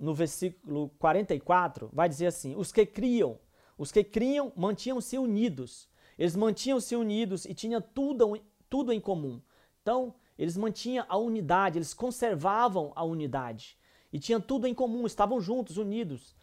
no 0.00 0.14
versículo 0.14 0.88
44, 0.98 1.90
vai 1.92 2.08
dizer 2.08 2.28
assim: 2.28 2.56
os 2.56 2.72
que 2.72 2.86
criam, 2.86 3.38
os 3.76 3.92
que 3.92 4.02
criam 4.02 4.50
mantinham-se 4.56 5.18
unidos. 5.18 5.86
Eles 6.18 6.34
mantinham-se 6.34 6.96
unidos 6.96 7.44
e 7.44 7.52
tinham 7.52 7.82
tudo, 7.82 8.40
tudo 8.70 8.90
em 8.90 9.00
comum. 9.00 9.42
Então, 9.82 10.14
eles 10.38 10.56
mantinham 10.56 11.04
a 11.10 11.18
unidade, 11.18 11.76
eles 11.76 11.92
conservavam 11.92 12.90
a 12.96 13.04
unidade. 13.04 13.76
E 14.10 14.18
tinham 14.18 14.40
tudo 14.40 14.66
em 14.66 14.72
comum, 14.72 15.04
estavam 15.06 15.40
juntos, 15.42 15.76
unidos. 15.76 16.34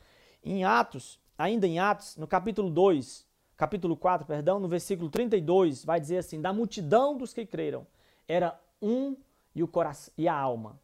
Em 0.43 0.63
Atos, 0.63 1.19
ainda 1.37 1.67
em 1.67 1.79
Atos, 1.79 2.17
no 2.17 2.27
capítulo 2.27 2.69
2, 2.69 3.27
capítulo 3.55 3.95
4, 3.95 4.25
perdão, 4.25 4.59
no 4.59 4.67
versículo 4.67 5.09
32, 5.09 5.85
vai 5.85 5.99
dizer 5.99 6.17
assim: 6.17 6.41
Da 6.41 6.51
multidão 6.51 7.17
dos 7.17 7.33
que 7.33 7.45
creram, 7.45 7.85
era 8.27 8.59
um 8.81 9.15
e, 9.53 9.61
o 9.61 9.67
coração, 9.67 10.13
e 10.17 10.27
a 10.27 10.33
alma. 10.33 10.79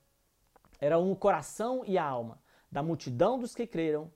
Era 0.79 0.99
um 0.99 1.11
o 1.11 1.15
coração 1.15 1.83
e 1.85 1.97
a 1.97 2.03
alma. 2.03 2.39
Da 2.71 2.83
multidão 2.83 3.39
dos 3.39 3.55
que 3.55 3.65
creram, 3.65 4.11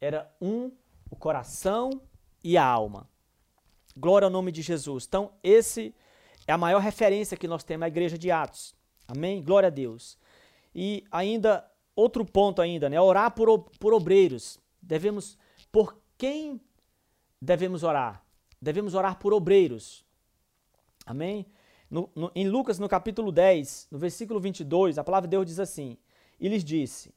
era 0.00 0.30
um 0.40 0.70
o 1.10 1.16
coração 1.16 2.00
e 2.42 2.56
a 2.56 2.64
alma. 2.64 3.08
Glória 3.96 4.26
ao 4.26 4.30
nome 4.30 4.52
de 4.52 4.62
Jesus. 4.62 5.04
Então, 5.06 5.32
esse 5.42 5.94
é 6.46 6.52
a 6.52 6.58
maior 6.58 6.80
referência 6.80 7.36
que 7.36 7.48
nós 7.48 7.64
temos 7.64 7.84
à 7.84 7.88
igreja 7.88 8.16
de 8.16 8.30
Atos. 8.30 8.74
Amém? 9.08 9.42
Glória 9.42 9.66
a 9.66 9.70
Deus. 9.70 10.18
E 10.74 11.04
ainda, 11.10 11.68
outro 11.94 12.24
ponto 12.24 12.62
ainda, 12.62 12.88
né? 12.88 13.00
Orar 13.00 13.30
por, 13.30 13.58
por 13.78 13.92
obreiros. 13.92 14.58
Devemos, 14.86 15.36
por 15.72 15.98
quem 16.16 16.60
devemos 17.42 17.82
orar? 17.82 18.24
Devemos 18.62 18.94
orar 18.94 19.18
por 19.18 19.32
obreiros. 19.32 20.04
Amém? 21.04 21.46
No, 21.90 22.10
no, 22.14 22.30
em 22.34 22.48
Lucas, 22.48 22.78
no 22.78 22.88
capítulo 22.88 23.30
10, 23.30 23.88
no 23.90 23.98
versículo 23.98 24.40
22, 24.40 24.98
a 24.98 25.04
palavra 25.04 25.28
de 25.28 25.32
Deus 25.32 25.46
diz 25.46 25.58
assim: 25.58 25.98
e 26.38 26.48
lhes 26.48 26.64
disse: 26.64 27.14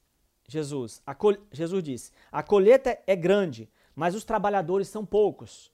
Jesus, 0.47 1.01
col... 1.17 1.37
Jesus 1.51 1.83
disse: 1.83 2.11
A 2.31 2.41
colheita 2.41 2.99
é 3.05 3.15
grande, 3.15 3.69
mas 3.95 4.15
os 4.15 4.23
trabalhadores 4.23 4.87
são 4.87 5.05
poucos. 5.05 5.71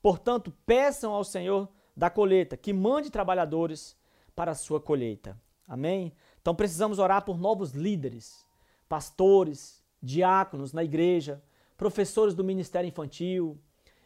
Portanto, 0.00 0.52
peçam 0.64 1.12
ao 1.12 1.24
Senhor 1.24 1.68
da 1.96 2.08
colheita 2.08 2.56
que 2.56 2.72
mande 2.72 3.10
trabalhadores 3.10 3.96
para 4.34 4.52
a 4.52 4.54
sua 4.54 4.80
colheita. 4.80 5.40
Amém? 5.66 6.12
Então 6.40 6.54
precisamos 6.54 6.98
orar 6.98 7.24
por 7.24 7.38
novos 7.38 7.72
líderes, 7.72 8.46
pastores, 8.88 9.81
diáconos 10.02 10.72
na 10.72 10.82
igreja, 10.82 11.42
professores 11.76 12.34
do 12.34 12.44
ministério 12.44 12.88
infantil, 12.88 13.58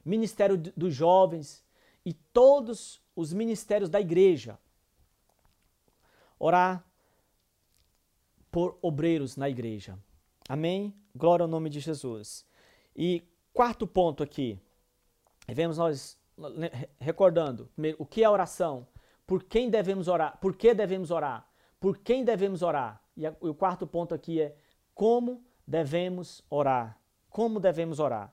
ministério 0.04 0.56
dos 0.76 0.94
jovens 0.94 1.64
e 2.04 2.12
todos 2.12 3.00
os 3.14 3.32
ministérios 3.32 3.90
da 3.90 4.00
igreja. 4.00 4.58
Orar 6.38 6.84
por 8.50 8.78
obreiros 8.80 9.36
na 9.36 9.48
igreja. 9.48 9.98
Amém? 10.48 10.94
Glória 11.14 11.44
ao 11.44 11.48
nome 11.48 11.68
de 11.68 11.80
Jesus. 11.80 12.46
E 12.94 13.22
quarto 13.52 13.86
ponto 13.86 14.22
aqui, 14.22 14.58
vemos 15.48 15.78
nós 15.78 16.18
recordando 17.00 17.68
o 17.98 18.06
que 18.06 18.22
é 18.22 18.28
oração, 18.28 18.86
por 19.26 19.42
quem 19.42 19.68
devemos 19.68 20.08
orar, 20.08 20.38
por 20.38 20.54
que 20.54 20.72
devemos 20.72 21.10
orar, 21.10 21.48
por 21.80 21.98
quem 21.98 22.24
devemos 22.24 22.62
orar. 22.62 23.02
E, 23.16 23.26
o 23.40 23.54
quarto 23.54 23.86
ponto 23.86 24.14
aqui 24.14 24.40
é 24.40 24.56
como 24.94 25.44
devemos 25.66 26.44
orar. 26.48 26.98
Como 27.30 27.58
devemos 27.58 27.98
orar? 27.98 28.32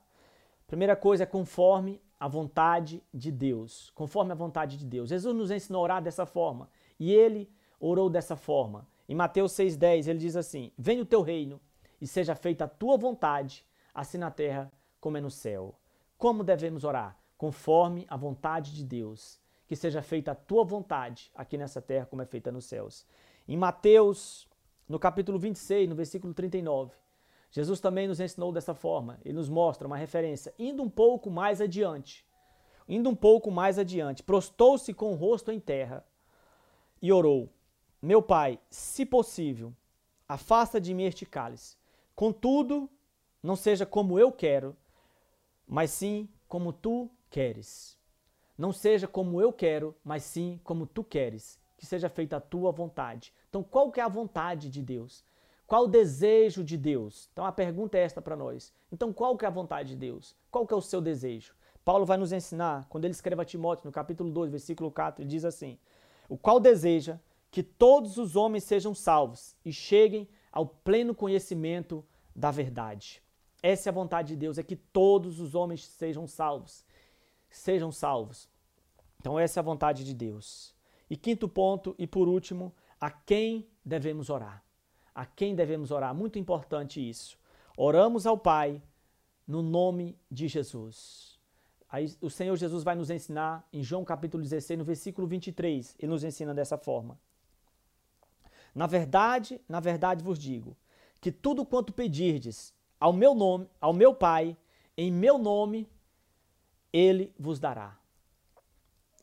Primeira 0.66 0.96
coisa 0.96 1.24
é 1.24 1.26
conforme 1.26 2.00
a 2.18 2.28
vontade 2.28 3.02
de 3.12 3.30
Deus. 3.30 3.90
Conforme 3.94 4.32
a 4.32 4.34
vontade 4.34 4.78
de 4.78 4.86
Deus. 4.86 5.10
Jesus 5.10 5.34
nos 5.34 5.50
ensinou 5.50 5.80
a 5.80 5.84
orar 5.84 6.02
dessa 6.02 6.24
forma. 6.24 6.68
E 6.98 7.12
ele 7.12 7.50
orou 7.78 8.08
dessa 8.08 8.36
forma. 8.36 8.86
Em 9.08 9.14
Mateus 9.14 9.52
6,10 9.52 10.08
ele 10.08 10.18
diz 10.18 10.36
assim: 10.36 10.72
Venha 10.78 11.02
o 11.02 11.06
teu 11.06 11.20
reino 11.20 11.60
e 12.00 12.06
seja 12.06 12.34
feita 12.34 12.64
a 12.64 12.68
tua 12.68 12.96
vontade, 12.96 13.66
assim 13.92 14.18
na 14.18 14.30
terra 14.30 14.72
como 15.00 15.18
é 15.18 15.20
no 15.20 15.30
céu. 15.30 15.74
Como 16.16 16.42
devemos 16.42 16.84
orar? 16.84 17.18
Conforme 17.36 18.06
a 18.08 18.16
vontade 18.16 18.74
de 18.74 18.84
Deus. 18.84 19.38
Que 19.66 19.76
seja 19.76 20.02
feita 20.02 20.32
a 20.32 20.34
tua 20.34 20.64
vontade 20.64 21.30
aqui 21.34 21.58
nessa 21.58 21.82
terra 21.82 22.06
como 22.06 22.22
é 22.22 22.26
feita 22.26 22.52
nos 22.52 22.66
céus. 22.66 23.06
Em 23.46 23.56
Mateus, 23.56 24.48
no 24.88 24.98
capítulo 24.98 25.38
26, 25.38 25.88
no 25.88 25.94
versículo 25.94 26.32
39, 26.32 26.94
Jesus 27.54 27.78
também 27.78 28.08
nos 28.08 28.18
ensinou 28.18 28.50
dessa 28.50 28.74
forma. 28.74 29.20
Ele 29.24 29.34
nos 29.34 29.48
mostra 29.48 29.86
uma 29.86 29.96
referência, 29.96 30.52
indo 30.58 30.82
um 30.82 30.90
pouco 30.90 31.30
mais 31.30 31.60
adiante. 31.60 32.26
Indo 32.88 33.08
um 33.08 33.14
pouco 33.14 33.48
mais 33.48 33.78
adiante, 33.78 34.24
prostou-se 34.24 34.92
com 34.92 35.12
o 35.12 35.14
rosto 35.14 35.52
em 35.52 35.60
terra 35.60 36.04
e 37.00 37.12
orou: 37.12 37.48
Meu 38.02 38.20
pai, 38.20 38.58
se 38.68 39.06
possível, 39.06 39.72
afasta 40.28 40.80
de 40.80 40.92
mim 40.92 41.04
este 41.04 41.24
cálice. 41.24 41.76
Contudo, 42.16 42.90
não 43.40 43.54
seja 43.54 43.86
como 43.86 44.18
eu 44.18 44.32
quero, 44.32 44.76
mas 45.64 45.92
sim 45.92 46.28
como 46.48 46.72
tu 46.72 47.08
queres. 47.30 47.96
Não 48.58 48.72
seja 48.72 49.06
como 49.06 49.40
eu 49.40 49.52
quero, 49.52 49.94
mas 50.02 50.24
sim 50.24 50.60
como 50.64 50.86
tu 50.86 51.04
queres. 51.04 51.60
Que 51.76 51.86
seja 51.86 52.08
feita 52.08 52.36
a 52.36 52.40
tua 52.40 52.72
vontade. 52.72 53.32
Então, 53.48 53.62
qual 53.62 53.92
que 53.92 54.00
é 54.00 54.02
a 54.02 54.08
vontade 54.08 54.68
de 54.68 54.82
Deus? 54.82 55.24
Qual 55.74 55.86
o 55.86 55.88
desejo 55.88 56.62
de 56.62 56.76
Deus? 56.76 57.28
Então 57.32 57.44
a 57.44 57.50
pergunta 57.50 57.98
é 57.98 58.02
esta 58.02 58.22
para 58.22 58.36
nós. 58.36 58.72
Então 58.92 59.12
qual 59.12 59.36
que 59.36 59.44
é 59.44 59.48
a 59.48 59.50
vontade 59.50 59.88
de 59.88 59.96
Deus? 59.96 60.36
Qual 60.48 60.64
que 60.64 60.72
é 60.72 60.76
o 60.76 60.80
seu 60.80 61.00
desejo? 61.00 61.52
Paulo 61.84 62.06
vai 62.06 62.16
nos 62.16 62.30
ensinar, 62.30 62.86
quando 62.88 63.06
ele 63.06 63.10
escreve 63.10 63.42
a 63.42 63.44
Timóteo, 63.44 63.86
no 63.88 63.92
capítulo 63.92 64.30
2, 64.30 64.52
versículo 64.52 64.88
4, 64.88 65.20
ele 65.20 65.28
diz 65.28 65.44
assim: 65.44 65.76
O 66.28 66.38
qual 66.38 66.60
deseja 66.60 67.18
que 67.50 67.60
todos 67.60 68.18
os 68.18 68.36
homens 68.36 68.62
sejam 68.62 68.94
salvos 68.94 69.56
e 69.64 69.72
cheguem 69.72 70.28
ao 70.52 70.64
pleno 70.64 71.12
conhecimento 71.12 72.04
da 72.36 72.52
verdade. 72.52 73.20
Essa 73.60 73.88
é 73.88 73.90
a 73.90 73.94
vontade 73.94 74.28
de 74.28 74.36
Deus, 74.36 74.58
é 74.58 74.62
que 74.62 74.76
todos 74.76 75.40
os 75.40 75.56
homens 75.56 75.84
sejam 75.84 76.28
salvos. 76.28 76.84
Sejam 77.50 77.90
salvos. 77.90 78.48
Então 79.18 79.36
essa 79.36 79.58
é 79.58 79.60
a 79.60 79.64
vontade 79.64 80.04
de 80.04 80.14
Deus. 80.14 80.72
E 81.10 81.16
quinto 81.16 81.48
ponto, 81.48 81.96
e 81.98 82.06
por 82.06 82.28
último, 82.28 82.72
a 83.00 83.10
quem 83.10 83.68
devemos 83.84 84.30
orar? 84.30 84.63
A 85.14 85.24
quem 85.24 85.54
devemos 85.54 85.90
orar. 85.90 86.14
Muito 86.14 86.38
importante 86.38 87.06
isso. 87.06 87.38
Oramos 87.76 88.26
ao 88.26 88.36
Pai 88.36 88.82
no 89.46 89.62
nome 89.62 90.18
de 90.30 90.48
Jesus. 90.48 91.38
Aí 91.88 92.12
o 92.20 92.28
Senhor 92.28 92.56
Jesus 92.56 92.82
vai 92.82 92.94
nos 92.96 93.10
ensinar 93.10 93.66
em 93.72 93.82
João 93.82 94.04
capítulo 94.04 94.42
16, 94.42 94.78
no 94.78 94.84
versículo 94.84 95.26
23. 95.26 95.94
Ele 95.98 96.10
nos 96.10 96.24
ensina 96.24 96.52
dessa 96.52 96.76
forma. 96.76 97.18
Na 98.74 98.86
verdade, 98.86 99.60
na 99.68 99.78
verdade 99.78 100.24
vos 100.24 100.38
digo, 100.38 100.76
que 101.20 101.30
tudo 101.30 101.64
quanto 101.64 101.92
pedirdes 101.92 102.74
ao 102.98 103.12
meu 103.12 103.34
nome, 103.34 103.68
ao 103.80 103.92
meu 103.92 104.12
Pai, 104.12 104.56
em 104.96 105.12
meu 105.12 105.38
nome, 105.38 105.88
ele 106.92 107.32
vos 107.38 107.60
dará. 107.60 107.96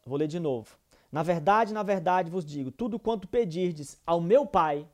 Vou 0.06 0.18
ler 0.18 0.28
de 0.28 0.39
novo. 0.39 0.78
Na 1.12 1.24
verdade, 1.24 1.74
na 1.74 1.84
verdade 1.84 2.32
vos 2.32 2.46
digo, 2.46 2.72
tudo 2.72 2.98
quanto 2.98 3.28
pedirdes 3.28 4.00
ao 4.06 4.22
meu 4.22 4.46
Pai, 4.46 4.88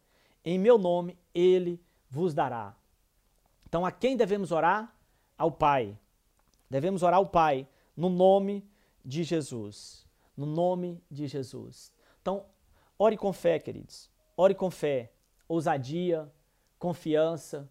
em 0.49 0.57
meu 0.57 0.77
nome 0.77 1.17
ele 1.35 1.83
vos 2.09 2.33
dará. 2.33 2.73
Então, 3.65 3.85
a 3.85 3.91
quem 3.91 4.15
devemos 4.15 4.53
orar? 4.53 4.95
Ao 5.37 5.51
Pai. 5.51 5.99
Devemos 6.69 7.03
orar 7.03 7.17
ao 7.17 7.27
Pai 7.27 7.67
no 7.97 8.07
nome 8.07 8.65
de 9.03 9.25
Jesus. 9.25 10.07
No 10.37 10.45
nome 10.45 11.03
de 11.11 11.27
Jesus. 11.27 11.91
Então, 12.21 12.45
ore 12.97 13.17
com 13.17 13.33
fé, 13.33 13.59
queridos. 13.59 14.09
Ore 14.37 14.55
com 14.55 14.71
fé, 14.71 15.11
ousadia, 15.49 16.31
confiança. 16.79 17.69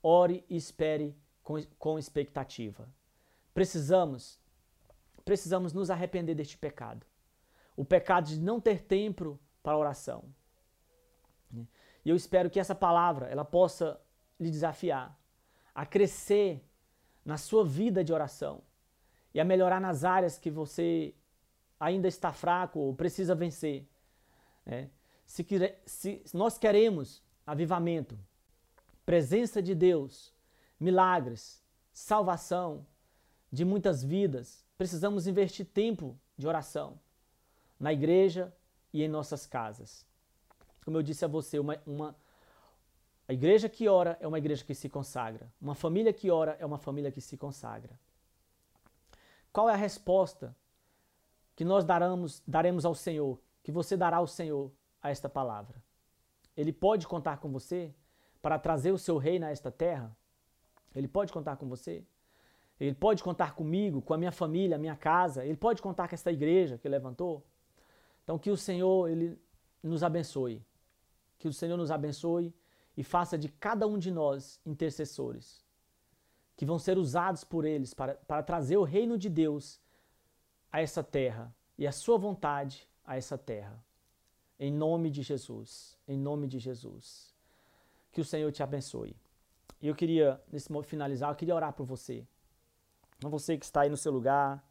Ore 0.00 0.44
e 0.48 0.56
espere 0.56 1.16
com, 1.42 1.60
com 1.80 1.98
expectativa. 1.98 2.88
Precisamos, 3.52 4.38
precisamos 5.24 5.72
nos 5.72 5.90
arrepender 5.90 6.36
deste 6.36 6.56
pecado. 6.56 7.04
O 7.76 7.84
pecado 7.84 8.28
de 8.28 8.38
não 8.38 8.60
ter 8.60 8.82
tempo 8.82 9.36
para 9.64 9.76
oração. 9.76 10.22
E 12.04 12.10
eu 12.10 12.16
espero 12.16 12.50
que 12.50 12.60
essa 12.60 12.74
palavra 12.74 13.26
ela 13.28 13.44
possa 13.44 14.00
lhe 14.38 14.50
desafiar 14.50 15.18
a 15.74 15.84
crescer 15.84 16.64
na 17.24 17.36
sua 17.36 17.64
vida 17.64 18.04
de 18.04 18.12
oração 18.12 18.62
e 19.32 19.40
a 19.40 19.44
melhorar 19.44 19.80
nas 19.80 20.04
áreas 20.04 20.38
que 20.38 20.50
você 20.50 21.14
ainda 21.80 22.06
está 22.06 22.32
fraco 22.32 22.78
ou 22.78 22.94
precisa 22.94 23.34
vencer. 23.34 23.88
Né? 24.64 24.90
Se, 25.26 25.44
se 25.86 26.22
nós 26.32 26.58
queremos 26.58 27.22
avivamento, 27.46 28.18
presença 29.04 29.60
de 29.60 29.74
Deus, 29.74 30.32
milagres, 30.78 31.62
salvação 31.92 32.86
de 33.50 33.64
muitas 33.64 34.02
vidas, 34.02 34.64
precisamos 34.76 35.26
investir 35.26 35.66
tempo 35.66 36.18
de 36.36 36.46
oração 36.46 37.00
na 37.78 37.92
igreja 37.92 38.54
e 38.92 39.02
em 39.02 39.08
nossas 39.08 39.46
casas. 39.46 40.06
Como 40.84 40.98
eu 40.98 41.02
disse 41.02 41.24
a 41.24 41.28
você, 41.28 41.58
uma, 41.58 41.78
uma, 41.86 42.14
a 43.26 43.32
igreja 43.32 43.68
que 43.68 43.88
ora 43.88 44.18
é 44.20 44.28
uma 44.28 44.38
igreja 44.38 44.64
que 44.64 44.74
se 44.74 44.88
consagra. 44.88 45.50
Uma 45.60 45.74
família 45.74 46.12
que 46.12 46.30
ora 46.30 46.56
é 46.60 46.66
uma 46.66 46.78
família 46.78 47.10
que 47.10 47.20
se 47.20 47.36
consagra. 47.36 47.98
Qual 49.52 49.68
é 49.68 49.72
a 49.72 49.76
resposta 49.76 50.54
que 51.56 51.64
nós 51.64 51.84
daremos, 51.84 52.42
daremos 52.46 52.84
ao 52.84 52.94
Senhor, 52.94 53.40
que 53.62 53.72
você 53.72 53.96
dará 53.96 54.18
ao 54.18 54.26
Senhor 54.26 54.70
a 55.02 55.10
esta 55.10 55.28
palavra? 55.28 55.82
Ele 56.56 56.72
pode 56.72 57.06
contar 57.06 57.38
com 57.38 57.50
você 57.50 57.94
para 58.42 58.58
trazer 58.58 58.92
o 58.92 58.98
seu 58.98 59.16
reino 59.16 59.46
a 59.46 59.50
esta 59.50 59.70
terra? 59.70 60.14
Ele 60.94 61.08
pode 61.08 61.32
contar 61.32 61.56
com 61.56 61.66
você? 61.66 62.04
Ele 62.78 62.94
pode 62.94 63.22
contar 63.22 63.54
comigo, 63.54 64.02
com 64.02 64.12
a 64.12 64.18
minha 64.18 64.32
família, 64.32 64.76
a 64.76 64.78
minha 64.78 64.96
casa? 64.96 65.44
Ele 65.44 65.56
pode 65.56 65.80
contar 65.80 66.08
com 66.08 66.14
esta 66.14 66.30
igreja 66.30 66.76
que 66.76 66.88
levantou? 66.88 67.42
Então 68.22 68.38
que 68.38 68.50
o 68.50 68.56
Senhor 68.56 69.08
ele 69.08 69.38
nos 69.82 70.02
abençoe. 70.02 70.62
Que 71.38 71.48
o 71.48 71.52
Senhor 71.52 71.76
nos 71.76 71.90
abençoe 71.90 72.54
e 72.96 73.02
faça 73.02 73.36
de 73.36 73.48
cada 73.48 73.86
um 73.86 73.98
de 73.98 74.10
nós 74.10 74.60
intercessores, 74.64 75.64
que 76.56 76.64
vão 76.64 76.78
ser 76.78 76.96
usados 76.96 77.42
por 77.42 77.64
eles 77.64 77.92
para, 77.92 78.14
para 78.14 78.42
trazer 78.42 78.76
o 78.76 78.84
reino 78.84 79.18
de 79.18 79.28
Deus 79.28 79.80
a 80.70 80.80
essa 80.80 81.02
terra 81.02 81.54
e 81.76 81.86
a 81.86 81.92
sua 81.92 82.16
vontade 82.16 82.88
a 83.04 83.16
essa 83.16 83.36
terra. 83.36 83.84
Em 84.58 84.72
nome 84.72 85.10
de 85.10 85.22
Jesus. 85.22 85.98
Em 86.06 86.16
nome 86.16 86.46
de 86.46 86.58
Jesus. 86.58 87.34
Que 88.12 88.20
o 88.20 88.24
Senhor 88.24 88.50
te 88.52 88.62
abençoe. 88.62 89.16
E 89.82 89.88
eu 89.88 89.94
queria, 89.94 90.40
nesse 90.50 90.70
momento 90.70 90.88
finalizar, 90.88 91.30
eu 91.30 91.36
queria 91.36 91.54
orar 91.54 91.72
por 91.72 91.84
você. 91.84 92.26
Você 93.20 93.58
que 93.58 93.64
está 93.64 93.82
aí 93.82 93.90
no 93.90 93.96
seu 93.96 94.12
lugar, 94.12 94.64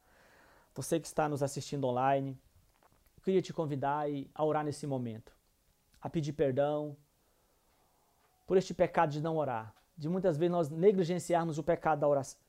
você 0.74 0.99
que 0.99 1.07
está 1.07 1.28
nos 1.28 1.43
assistindo 1.43 1.86
online, 1.86 2.39
eu 3.18 3.24
queria 3.24 3.41
te 3.41 3.53
convidar 3.53 4.05
a 4.34 4.45
orar 4.45 4.64
nesse 4.64 4.88
momento 4.88 5.34
a 6.04 6.10
pedir 6.10 6.34
perdão 6.34 6.97
por 8.45 8.58
este 8.58 8.74
pecado 8.74 9.12
de 9.12 9.22
não 9.22 9.38
orar. 9.38 9.74
De 9.97 10.10
muitas 10.10 10.36
vezes 10.38 10.51
nós 10.51 10.70
negligenciarmos 10.70 11.58
o 11.58 11.64
pecado 11.64 11.99
da 12.01 12.08
oração, 12.08 12.39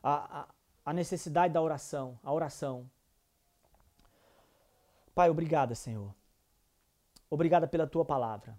a, 0.00 0.40
a, 0.42 0.48
a 0.84 0.92
necessidade 0.92 1.52
da 1.52 1.60
oração, 1.60 2.18
a 2.22 2.32
oração. 2.32 2.88
Pai, 5.12 5.28
obrigada, 5.28 5.74
Senhor. 5.74 6.14
Obrigada 7.28 7.66
pela 7.66 7.86
tua 7.86 8.04
palavra. 8.04 8.56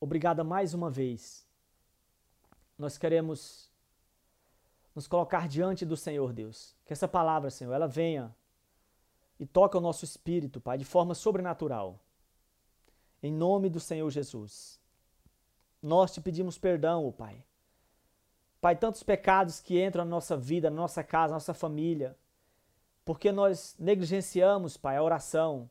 obrigada 0.00 0.44
mais 0.44 0.72
uma 0.72 0.88
vez. 0.88 1.44
Nós 2.78 2.96
queremos 2.96 3.72
nos 4.94 5.08
colocar 5.08 5.48
diante 5.48 5.84
do 5.84 5.96
Senhor, 5.96 6.32
Deus. 6.32 6.76
Que 6.84 6.92
essa 6.92 7.08
palavra, 7.08 7.50
Senhor, 7.50 7.72
ela 7.72 7.88
venha 7.88 8.34
e 9.40 9.46
toque 9.46 9.76
o 9.76 9.80
nosso 9.80 10.04
espírito, 10.04 10.60
Pai, 10.60 10.78
de 10.78 10.84
forma 10.84 11.14
sobrenatural. 11.14 11.98
Em 13.24 13.32
nome 13.32 13.70
do 13.70 13.80
Senhor 13.80 14.10
Jesus. 14.10 14.78
Nós 15.82 16.12
te 16.12 16.20
pedimos 16.20 16.58
perdão, 16.58 17.06
oh 17.06 17.10
Pai. 17.10 17.42
Pai, 18.60 18.76
tantos 18.76 19.02
pecados 19.02 19.60
que 19.60 19.82
entram 19.82 20.04
na 20.04 20.10
nossa 20.10 20.36
vida, 20.36 20.68
na 20.68 20.76
nossa 20.76 21.02
casa, 21.02 21.30
na 21.30 21.36
nossa 21.36 21.54
família, 21.54 22.14
porque 23.02 23.32
nós 23.32 23.76
negligenciamos, 23.78 24.76
Pai, 24.76 24.98
a 24.98 25.02
oração. 25.02 25.70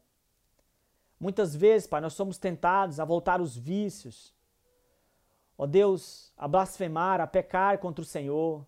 Muitas 1.20 1.56
vezes, 1.56 1.86
Pai, 1.86 2.02
nós 2.02 2.14
somos 2.14 2.40
tentados 2.40 3.00
a 3.00 3.06
voltar 3.06 3.40
os 3.40 3.56
vícios. 3.56 4.34
Ó 5.56 5.68
Deus, 5.68 6.34
a 6.36 6.48
blasfemar, 6.48 7.22
a 7.22 7.28
pecar 7.28 7.78
contra 7.78 8.02
o 8.02 8.06
Senhor. 8.06 8.66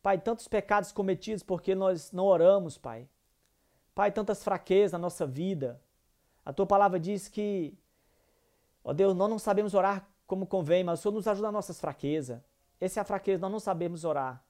Pai, 0.00 0.18
tantos 0.18 0.46
pecados 0.46 0.92
cometidos 0.92 1.42
porque 1.42 1.74
nós 1.74 2.12
não 2.12 2.26
oramos, 2.26 2.78
Pai. 2.78 3.08
Pai, 3.92 4.12
tantas 4.12 4.44
fraquezas 4.44 4.92
na 4.92 5.00
nossa 5.00 5.26
vida. 5.26 5.82
A 6.44 6.52
tua 6.52 6.66
palavra 6.66 6.98
diz 6.98 7.28
que, 7.28 7.78
ó 8.82 8.92
Deus, 8.92 9.14
nós 9.14 9.30
não 9.30 9.38
sabemos 9.38 9.74
orar 9.74 10.08
como 10.26 10.46
convém, 10.46 10.82
mas 10.82 10.98
o 10.98 11.02
Senhor 11.02 11.14
nos 11.14 11.28
ajuda 11.28 11.48
nas 11.48 11.54
nossas 11.54 11.80
fraquezas. 11.80 12.40
Essa 12.80 13.00
é 13.00 13.02
a 13.02 13.04
fraqueza, 13.04 13.40
nós 13.40 13.52
não 13.52 13.60
sabemos 13.60 14.04
orar. 14.04 14.44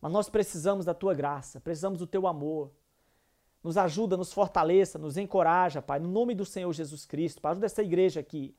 Mas 0.00 0.10
nós 0.10 0.28
precisamos 0.28 0.84
da 0.84 0.94
tua 0.94 1.14
graça, 1.14 1.60
precisamos 1.60 1.98
do 1.98 2.06
teu 2.06 2.26
amor. 2.26 2.72
Nos 3.62 3.76
ajuda, 3.76 4.16
nos 4.16 4.32
fortaleça, 4.32 4.98
nos 4.98 5.16
encoraja, 5.16 5.82
Pai, 5.82 6.00
no 6.00 6.08
nome 6.08 6.34
do 6.34 6.44
Senhor 6.44 6.72
Jesus 6.72 7.04
Cristo. 7.04 7.40
Pai, 7.40 7.52
ajuda 7.52 7.66
essa 7.66 7.82
igreja 7.82 8.18
aqui. 8.18 8.56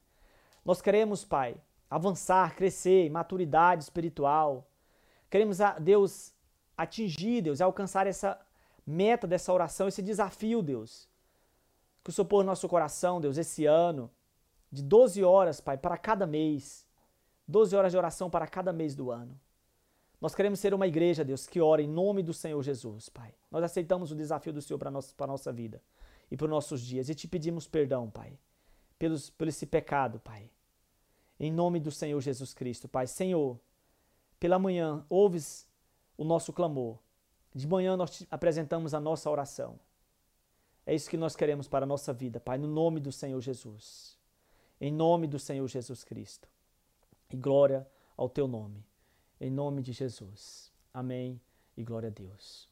Nós 0.63 0.81
queremos, 0.81 1.25
Pai, 1.25 1.57
avançar, 1.89 2.55
crescer 2.55 3.07
em 3.07 3.09
maturidade 3.09 3.83
espiritual. 3.83 4.69
Queremos, 5.29 5.57
Deus, 5.79 6.33
atingir, 6.77 7.41
Deus, 7.41 7.59
alcançar 7.59 8.05
essa 8.05 8.39
meta 8.85 9.25
dessa 9.25 9.51
oração, 9.51 9.87
esse 9.87 10.01
desafio, 10.01 10.61
Deus. 10.61 11.10
Que 12.03 12.09
o 12.09 12.13
Senhor 12.13 12.25
pôr 12.25 12.43
no 12.43 12.47
nosso 12.47 12.67
coração, 12.67 13.21
Deus, 13.21 13.37
esse 13.37 13.65
ano, 13.65 14.09
de 14.71 14.81
12 14.81 15.23
horas, 15.23 15.59
Pai, 15.59 15.77
para 15.77 15.97
cada 15.97 16.25
mês. 16.25 16.87
12 17.47 17.75
horas 17.75 17.91
de 17.91 17.97
oração 17.97 18.29
para 18.29 18.47
cada 18.47 18.71
mês 18.71 18.95
do 18.95 19.11
ano. 19.11 19.39
Nós 20.19 20.35
queremos 20.35 20.59
ser 20.59 20.73
uma 20.73 20.87
igreja, 20.87 21.25
Deus, 21.25 21.47
que 21.47 21.59
ora 21.59 21.81
em 21.81 21.87
nome 21.87 22.21
do 22.21 22.33
Senhor 22.33 22.61
Jesus, 22.61 23.09
Pai. 23.09 23.33
Nós 23.49 23.63
aceitamos 23.63 24.11
o 24.11 24.15
desafio 24.15 24.53
do 24.53 24.61
Senhor 24.61 24.77
para 24.77 24.89
a 24.89 24.91
nossa, 24.91 25.13
para 25.15 25.27
nossa 25.27 25.51
vida 25.51 25.81
e 26.29 26.37
para 26.37 26.45
os 26.45 26.51
nossos 26.51 26.81
dias. 26.81 27.09
E 27.09 27.15
te 27.15 27.27
pedimos 27.27 27.67
perdão, 27.67 28.09
Pai, 28.09 28.37
pelos, 28.97 29.29
pelo 29.31 29.49
esse 29.49 29.65
pecado, 29.65 30.19
Pai. 30.19 30.49
Em 31.39 31.51
nome 31.51 31.79
do 31.79 31.91
Senhor 31.91 32.21
Jesus 32.21 32.53
Cristo, 32.53 32.87
Pai. 32.87 33.07
Senhor, 33.07 33.59
pela 34.39 34.59
manhã, 34.59 35.03
ouves 35.09 35.67
o 36.15 36.23
nosso 36.23 36.53
clamor. 36.53 36.99
De 37.53 37.67
manhã 37.67 37.97
nós 37.97 38.11
te 38.11 38.27
apresentamos 38.29 38.93
a 38.93 38.99
nossa 38.99 39.29
oração. 39.29 39.79
É 40.85 40.95
isso 40.95 41.09
que 41.09 41.17
nós 41.17 41.35
queremos 41.35 41.67
para 41.67 41.85
a 41.85 41.87
nossa 41.87 42.11
vida, 42.11 42.39
Pai, 42.39 42.57
no 42.57 42.67
nome 42.67 42.99
do 42.99 43.11
Senhor 43.11 43.39
Jesus. 43.41 44.17
Em 44.79 44.91
nome 44.91 45.27
do 45.27 45.37
Senhor 45.37 45.67
Jesus 45.67 46.03
Cristo. 46.03 46.49
E 47.29 47.37
glória 47.37 47.87
ao 48.17 48.27
teu 48.27 48.47
nome. 48.47 48.85
Em 49.39 49.49
nome 49.49 49.81
de 49.81 49.91
Jesus. 49.91 50.71
Amém 50.93 51.39
e 51.77 51.83
glória 51.83 52.07
a 52.07 52.11
Deus. 52.11 52.70